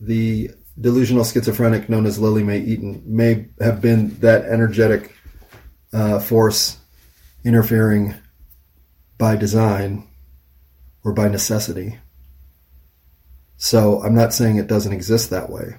the 0.00 0.50
delusional 0.80 1.24
schizophrenic 1.24 1.88
known 1.88 2.06
as 2.06 2.18
Lily 2.18 2.42
Mae 2.42 2.60
Eaton 2.60 3.02
may 3.06 3.46
have 3.60 3.80
been 3.80 4.18
that 4.20 4.44
energetic 4.46 5.14
uh, 5.92 6.18
force 6.18 6.78
interfering 7.44 8.14
by 9.18 9.36
design 9.36 10.08
or 11.04 11.12
by 11.12 11.28
necessity. 11.28 11.98
So 13.56 14.02
I'm 14.02 14.14
not 14.14 14.34
saying 14.34 14.56
it 14.56 14.66
doesn't 14.66 14.92
exist 14.92 15.30
that 15.30 15.50
way. 15.50 15.76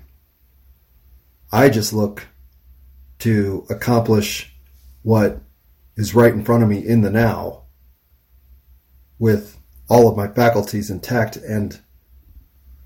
I 1.51 1.69
just 1.69 1.93
look 1.93 2.27
to 3.19 3.65
accomplish 3.69 4.53
what 5.03 5.41
is 5.95 6.15
right 6.15 6.33
in 6.33 6.43
front 6.43 6.63
of 6.63 6.69
me 6.69 6.79
in 6.79 7.01
the 7.01 7.09
now 7.09 7.63
with 9.17 9.57
all 9.89 10.09
of 10.09 10.17
my 10.17 10.27
faculties 10.27 10.89
intact 10.89 11.37
and 11.37 11.79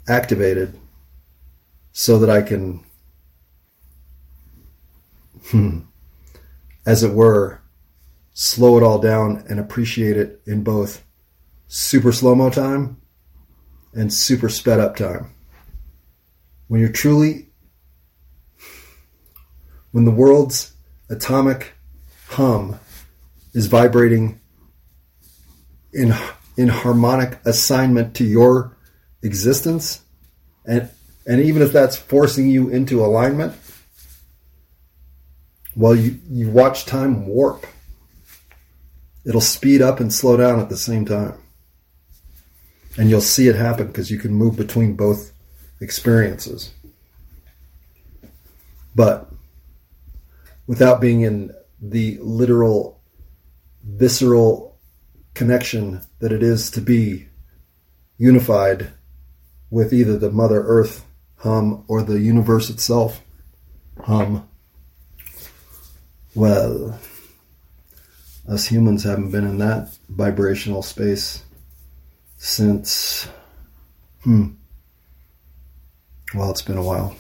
activated 0.08 0.78
so 1.92 2.20
that 2.20 2.30
I 2.30 2.42
can, 2.42 2.84
hmm, 5.46 5.80
as 6.86 7.04
it 7.04 7.14
were, 7.14 7.62
slow 8.34 8.78
it 8.78 8.84
all 8.84 9.00
down 9.00 9.44
and 9.50 9.60
appreciate 9.60 10.18
it 10.18 10.42
in 10.46 10.64
both 10.64 11.04
super 11.68 12.12
slow 12.12 12.36
mo 12.36 12.50
time 12.50 13.02
and 13.94 14.14
super 14.14 14.50
sped 14.50 14.80
up 14.80 14.96
time. 14.96 15.34
When 16.68 16.80
you're 16.80 16.92
truly, 16.92 17.49
when 19.92 20.06
the 20.06 20.12
world's 20.12 20.74
atomic 21.10 21.74
hum 22.30 22.80
is 23.54 23.68
vibrating 23.68 24.40
in 25.94 26.14
in 26.58 26.68
harmonic 26.68 27.40
assignment 27.46 28.16
to 28.16 28.24
your 28.24 28.78
existence 29.24 30.02
and 30.66 30.90
and 31.26 31.42
even 31.42 31.62
if 31.62 31.72
that's 31.72 31.96
forcing 31.96 32.50
you 32.50 32.70
into 32.70 33.04
alignment 33.04 33.54
well 35.76 35.96
you 35.96 36.20
you 36.30 36.50
watch 36.50 36.86
time 36.86 37.26
warp. 37.26 37.66
It'll 39.26 39.42
speed 39.42 39.82
up 39.82 40.00
and 40.00 40.14
slow 40.14 40.38
down 40.38 40.60
at 40.60 40.70
the 40.70 40.78
same 40.78 41.06
time. 41.06 41.36
And 42.98 43.10
you'll 43.10 43.22
see 43.22 43.48
it 43.48 43.56
happen 43.56 43.88
because 43.88 44.10
you 44.12 44.18
can 44.18 44.34
move 44.34 44.56
between 44.56 44.96
both 44.96 45.32
experiences. 45.80 46.74
But 48.96 49.29
without 50.70 51.02
being 51.02 51.22
in 51.22 51.52
the 51.82 52.20
literal 52.22 53.02
visceral 53.84 54.78
connection 55.34 56.00
that 56.20 56.32
it 56.32 56.44
is 56.44 56.70
to 56.70 56.80
be 56.80 57.28
unified 58.20 58.92
with 59.72 59.92
either 59.92 60.16
the 60.16 60.30
Mother 60.30 60.62
Earth 60.62 61.04
hum 61.38 61.84
or 61.88 62.04
the 62.04 62.20
universe 62.20 62.70
itself 62.70 63.20
hum. 64.04 64.48
Well, 66.36 67.00
us 68.48 68.68
humans 68.68 69.04
haven't 69.04 69.32
been 69.32 69.48
in 69.48 69.58
that 69.58 69.98
vibrational 70.08 70.84
space 70.84 71.44
since, 72.38 73.28
hmm, 74.22 74.50
well, 76.36 76.52
it's 76.52 76.62
been 76.62 76.78
a 76.78 76.84
while. 76.84 77.16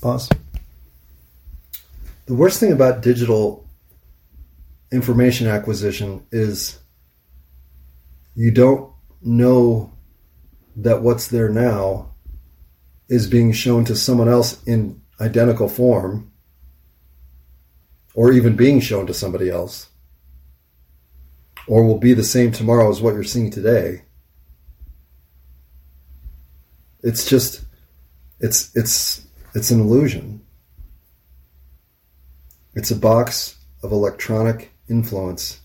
Pause. 0.00 0.30
The 2.26 2.34
worst 2.34 2.58
thing 2.58 2.72
about 2.72 3.02
digital 3.02 3.68
information 4.90 5.46
acquisition 5.46 6.26
is 6.32 6.78
you 8.34 8.50
don't 8.50 8.92
know 9.20 9.92
that 10.76 11.02
what's 11.02 11.28
there 11.28 11.50
now 11.50 12.14
is 13.08 13.28
being 13.28 13.52
shown 13.52 13.84
to 13.84 13.94
someone 13.94 14.28
else 14.28 14.62
in 14.64 15.02
identical 15.20 15.68
form 15.68 16.32
or 18.14 18.32
even 18.32 18.56
being 18.56 18.80
shown 18.80 19.06
to 19.06 19.14
somebody 19.14 19.50
else 19.50 19.90
or 21.66 21.84
will 21.84 21.98
be 21.98 22.14
the 22.14 22.24
same 22.24 22.52
tomorrow 22.52 22.90
as 22.90 23.02
what 23.02 23.14
you're 23.14 23.22
seeing 23.22 23.50
today. 23.50 24.02
It's 27.02 27.28
just 27.28 27.64
it's 28.40 28.74
it's 28.74 29.26
it's 29.54 29.70
an 29.70 29.80
illusion 29.80 30.44
it's 32.74 32.90
a 32.90 32.96
box 32.96 33.56
of 33.82 33.92
electronic 33.92 34.72
influence 34.88 35.60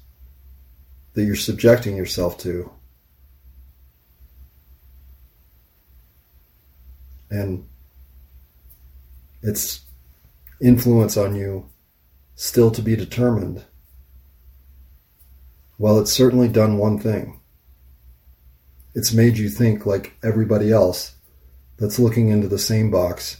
that 1.14 1.24
you're 1.24 1.36
subjecting 1.36 1.98
yourself 1.98 2.38
to. 2.38 2.72
And 7.32 7.68
its 9.42 9.82
influence 10.62 11.18
on 11.18 11.36
you 11.36 11.70
still 12.36 12.72
to 12.72 12.82
be 12.82 12.96
determined. 12.96 13.64
Well, 15.78 16.00
it's 16.00 16.12
certainly 16.12 16.48
done 16.48 16.78
one 16.78 17.00
thing. 17.00 17.40
It's 18.94 19.14
made 19.14 19.38
you 19.38 19.50
think 19.50 19.86
like 19.86 20.14
everybody 20.24 20.72
else 20.72 21.16
that's 21.78 22.00
looking 22.00 22.30
into 22.30 22.48
the 22.48 22.60
same 22.60 22.92
box 22.92 23.38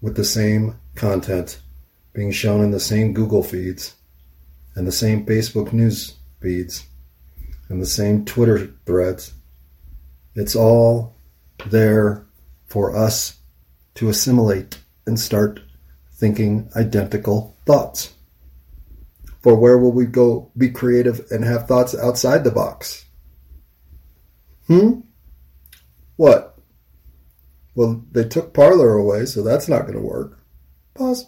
with 0.00 0.16
the 0.16 0.24
same 0.24 0.78
content 0.94 1.60
being 2.14 2.30
shown 2.30 2.62
in 2.62 2.70
the 2.70 2.80
same 2.80 3.12
Google 3.12 3.42
feeds 3.42 3.94
and 4.74 4.86
the 4.86 4.92
same 4.92 5.26
Facebook 5.26 5.72
news 5.72 6.16
feeds 6.40 6.86
and 7.68 7.82
the 7.82 7.86
same 7.86 8.24
Twitter 8.24 8.72
threads. 8.86 9.34
It's 10.34 10.56
all 10.56 11.16
there 11.66 12.24
for 12.66 12.96
us 12.96 13.38
to 13.96 14.08
assimilate 14.08 14.78
and 15.06 15.18
start 15.18 15.60
thinking 16.12 16.70
identical 16.76 17.56
thoughts. 17.66 18.14
For 19.42 19.54
where 19.54 19.78
will 19.78 19.92
we 19.92 20.06
go 20.06 20.50
be 20.56 20.70
creative 20.70 21.26
and 21.30 21.44
have 21.44 21.68
thoughts 21.68 21.94
outside 21.94 22.44
the 22.44 22.50
box? 22.50 23.04
Hmm? 24.66 25.00
What? 26.16 26.58
Well, 27.74 28.04
they 28.12 28.24
took 28.24 28.54
Parler 28.54 28.94
away, 28.94 29.26
so 29.26 29.42
that's 29.42 29.68
not 29.68 29.82
going 29.82 29.94
to 29.94 30.00
work. 30.00 30.38
Pause. 30.94 31.26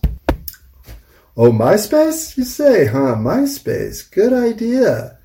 Oh, 1.38 1.52
MySpace? 1.52 2.38
You 2.38 2.44
say, 2.44 2.86
huh? 2.86 3.14
MySpace. 3.16 4.10
Good 4.10 4.32
idea 4.32 5.18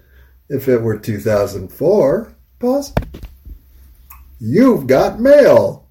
if 0.49 0.67
it 0.67 0.81
were 0.81 0.97
2004. 0.97 2.35
Pause. 2.59 2.93
You've 4.39 4.87
got 4.87 5.21
mail, 5.21 5.87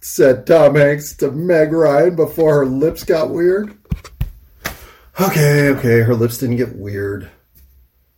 said 0.00 0.46
Tom 0.46 0.76
Hanks 0.76 1.14
to 1.16 1.30
Meg 1.30 1.72
Ryan 1.72 2.16
before 2.16 2.60
her 2.60 2.66
lips 2.66 3.04
got 3.04 3.28
weird. 3.28 3.76
Okay, 5.20 5.68
okay, 5.68 6.00
her 6.00 6.14
lips 6.14 6.38
didn't 6.38 6.56
get 6.56 6.76
weird. 6.76 7.30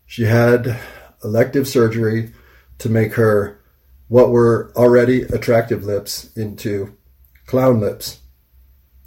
She 0.07 0.25
had 0.25 0.79
elective 1.25 1.67
surgery 1.67 2.33
to 2.79 2.89
make 2.89 3.15
her 3.15 3.61
what 4.07 4.31
were 4.31 4.71
already 4.77 5.23
attractive 5.23 5.83
lips 5.83 6.31
into 6.37 6.97
clown 7.47 7.81
lips. 7.81 8.21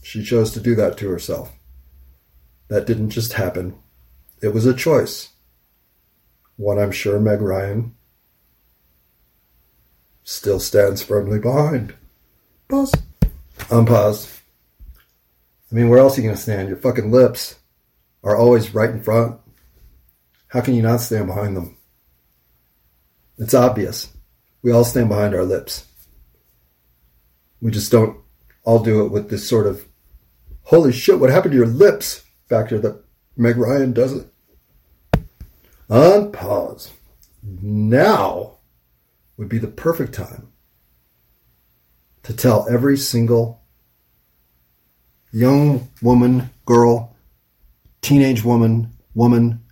She 0.04 0.24
chose 0.24 0.52
to 0.52 0.60
do 0.60 0.76
that 0.76 0.98
to 0.98 1.10
herself. 1.10 1.57
That 2.70 2.86
didn't 2.86 3.12
just 3.12 3.34
happen. 3.34 3.78
It 4.42 4.54
was 4.54 4.66
a 4.66 4.74
choice 4.74 5.30
one 6.58 6.80
I'm 6.80 6.92
sure 6.92 7.20
Meg 7.20 7.40
Ryan 7.40 7.96
still 10.24 10.60
stands 10.60 11.04
firmly 11.04 11.40
behind. 11.40 11.96
Pause. 12.68 12.96
Um, 13.72 13.86
Unpause. 13.86 14.42
I 15.72 15.76
mean, 15.76 15.90
where 15.90 16.00
else 16.00 16.18
are 16.18 16.22
you 16.22 16.28
going 16.28 16.36
to 16.36 16.42
stand? 16.42 16.68
Your 16.68 16.78
fucking 16.78 17.12
lips 17.12 17.56
are 18.24 18.36
always 18.36 18.74
right 18.74 18.90
in 18.90 19.02
front. 19.02 19.40
How 20.48 20.62
can 20.62 20.74
you 20.76 20.82
not 20.82 21.02
stand 21.02 21.28
behind 21.28 21.56
them? 21.56 21.78
It's 23.38 23.54
obvious. 23.54 24.12
We 24.62 24.72
all 24.72 24.84
stand 24.84 25.10
behind 25.10 25.36
our 25.36 25.44
lips. 25.44 25.86
We 27.62 27.72
just 27.72 27.92
don't 27.92 28.18
all 28.64 28.80
do 28.80 29.06
it 29.06 29.12
with 29.12 29.30
this 29.30 29.48
sort 29.48 29.68
of, 29.68 29.86
holy 30.64 30.92
shit, 30.92 31.20
what 31.20 31.30
happened 31.30 31.52
to 31.52 31.58
your 31.58 31.68
lips 31.68 32.24
factor 32.48 32.80
that 32.80 33.04
Meg 33.36 33.58
Ryan 33.58 33.94
doesn't. 33.94 34.32
On 35.90 36.32
pause. 36.32 36.92
Now 37.44 38.58
would 39.38 39.50
be 39.50 39.58
the 39.58 39.68
perfect 39.68 40.14
time 40.14 40.50
to 42.24 42.34
tell 42.34 42.68
every 42.70 42.98
single 42.98 43.62
young 45.32 45.88
woman, 46.02 46.50
girl, 46.66 47.16
teenage 48.02 48.44
woman, 48.44 48.92
woman, 49.14 49.64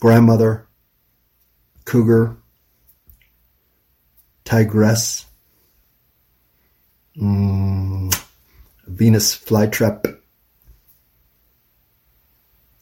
grandmother, 0.00 0.66
cougar, 1.84 2.36
tigress, 4.44 5.26
mm, 7.20 8.14
Venus 8.86 9.36
flytrap. 9.36 10.18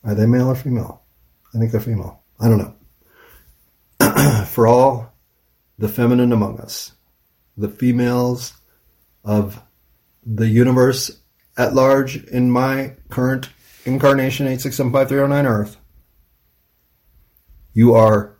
Are 0.06 0.14
they 0.14 0.26
male 0.26 0.48
or 0.48 0.54
female? 0.54 1.02
I 1.52 1.58
think 1.58 1.72
they're 1.72 1.80
female. 1.80 2.22
I 2.38 2.48
don't 2.48 2.58
know. 3.98 4.44
For 4.46 4.68
all 4.68 5.12
the 5.78 5.88
feminine 5.88 6.32
among 6.32 6.60
us, 6.60 6.92
the 7.56 7.68
females 7.68 8.54
of 9.24 9.60
the 10.24 10.46
universe 10.48 11.10
at 11.56 11.74
large 11.74 12.24
in 12.24 12.50
my 12.50 12.94
current 13.08 13.48
incarnation 13.84 14.46
8675309 14.46 15.44
Earth, 15.44 15.76
you 17.72 17.94
are 17.94 18.36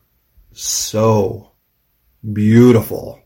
so 0.53 1.53
beautiful. 2.33 3.21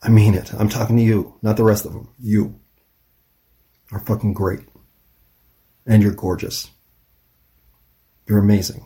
I 0.00 0.10
mean 0.10 0.34
it. 0.34 0.54
I'm 0.54 0.68
talking 0.68 0.96
to 0.96 1.02
you, 1.02 1.34
not 1.42 1.56
the 1.56 1.64
rest 1.64 1.86
of 1.86 1.92
them. 1.92 2.08
You 2.20 2.60
are 3.90 4.00
fucking 4.00 4.34
great. 4.34 4.60
And 5.86 6.02
you're 6.02 6.12
gorgeous. 6.12 6.70
You're 8.26 8.38
amazing. 8.38 8.84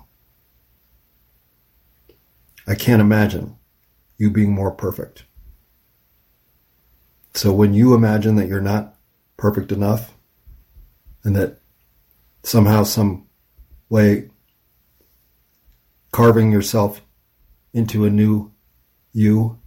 I 2.66 2.74
can't 2.74 3.00
imagine 3.00 3.56
you 4.18 4.30
being 4.30 4.52
more 4.52 4.70
perfect. 4.70 5.24
So 7.34 7.52
when 7.52 7.74
you 7.74 7.94
imagine 7.94 8.36
that 8.36 8.48
you're 8.48 8.60
not 8.60 8.96
perfect 9.36 9.72
enough 9.72 10.14
and 11.24 11.34
that 11.36 11.60
somehow, 12.42 12.82
some 12.82 13.26
way, 13.88 14.28
carving 16.12 16.52
yourself 16.52 17.00
into 17.72 18.04
a 18.04 18.10
new 18.10 18.52
you 19.12 19.58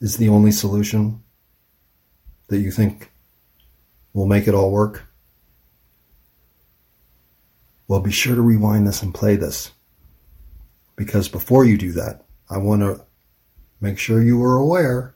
is 0.00 0.16
the 0.16 0.28
only 0.28 0.52
solution 0.52 1.22
that 2.48 2.60
you 2.60 2.70
think 2.70 3.10
will 4.12 4.26
make 4.26 4.46
it 4.46 4.54
all 4.54 4.70
work? 4.70 5.07
Well, 7.88 8.00
be 8.00 8.12
sure 8.12 8.34
to 8.36 8.42
rewind 8.42 8.86
this 8.86 9.02
and 9.02 9.14
play 9.14 9.36
this. 9.36 9.72
Because 10.94 11.28
before 11.28 11.64
you 11.64 11.78
do 11.78 11.92
that, 11.92 12.24
I 12.50 12.58
want 12.58 12.82
to 12.82 13.00
make 13.80 13.98
sure 13.98 14.22
you 14.22 14.42
are 14.44 14.56
aware 14.56 15.14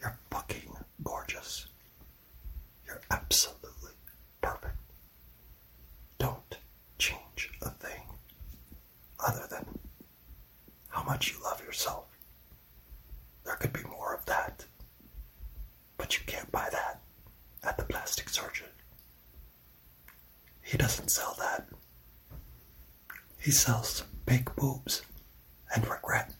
you're 0.00 0.18
fucking 0.30 0.76
gorgeous. 1.02 1.66
You're 2.86 3.00
absolutely 3.10 3.92
perfect. 4.40 4.76
Don't 6.18 6.58
change 6.98 7.50
a 7.62 7.70
thing 7.70 8.02
other 9.26 9.46
than 9.50 9.66
how 10.88 11.02
much 11.02 11.32
you 11.32 11.42
love 11.42 11.60
yourself. 11.64 12.04
There 13.44 13.56
could 13.56 13.72
be 13.72 13.82
more 13.90 14.14
of 14.14 14.24
that. 14.26 14.64
But 15.96 16.16
you 16.16 16.24
can't 16.26 16.50
buy 16.52 16.68
that 16.70 17.00
at 17.62 17.78
the 17.78 17.84
plastic 17.84 18.28
surgeon. 18.28 18.53
He 20.74 20.78
doesn't 20.78 21.08
sell 21.08 21.36
that. 21.38 21.68
He 23.38 23.52
sells 23.52 24.02
big 24.26 24.52
boobs 24.56 25.02
and 25.72 25.88
regret. 25.88 26.34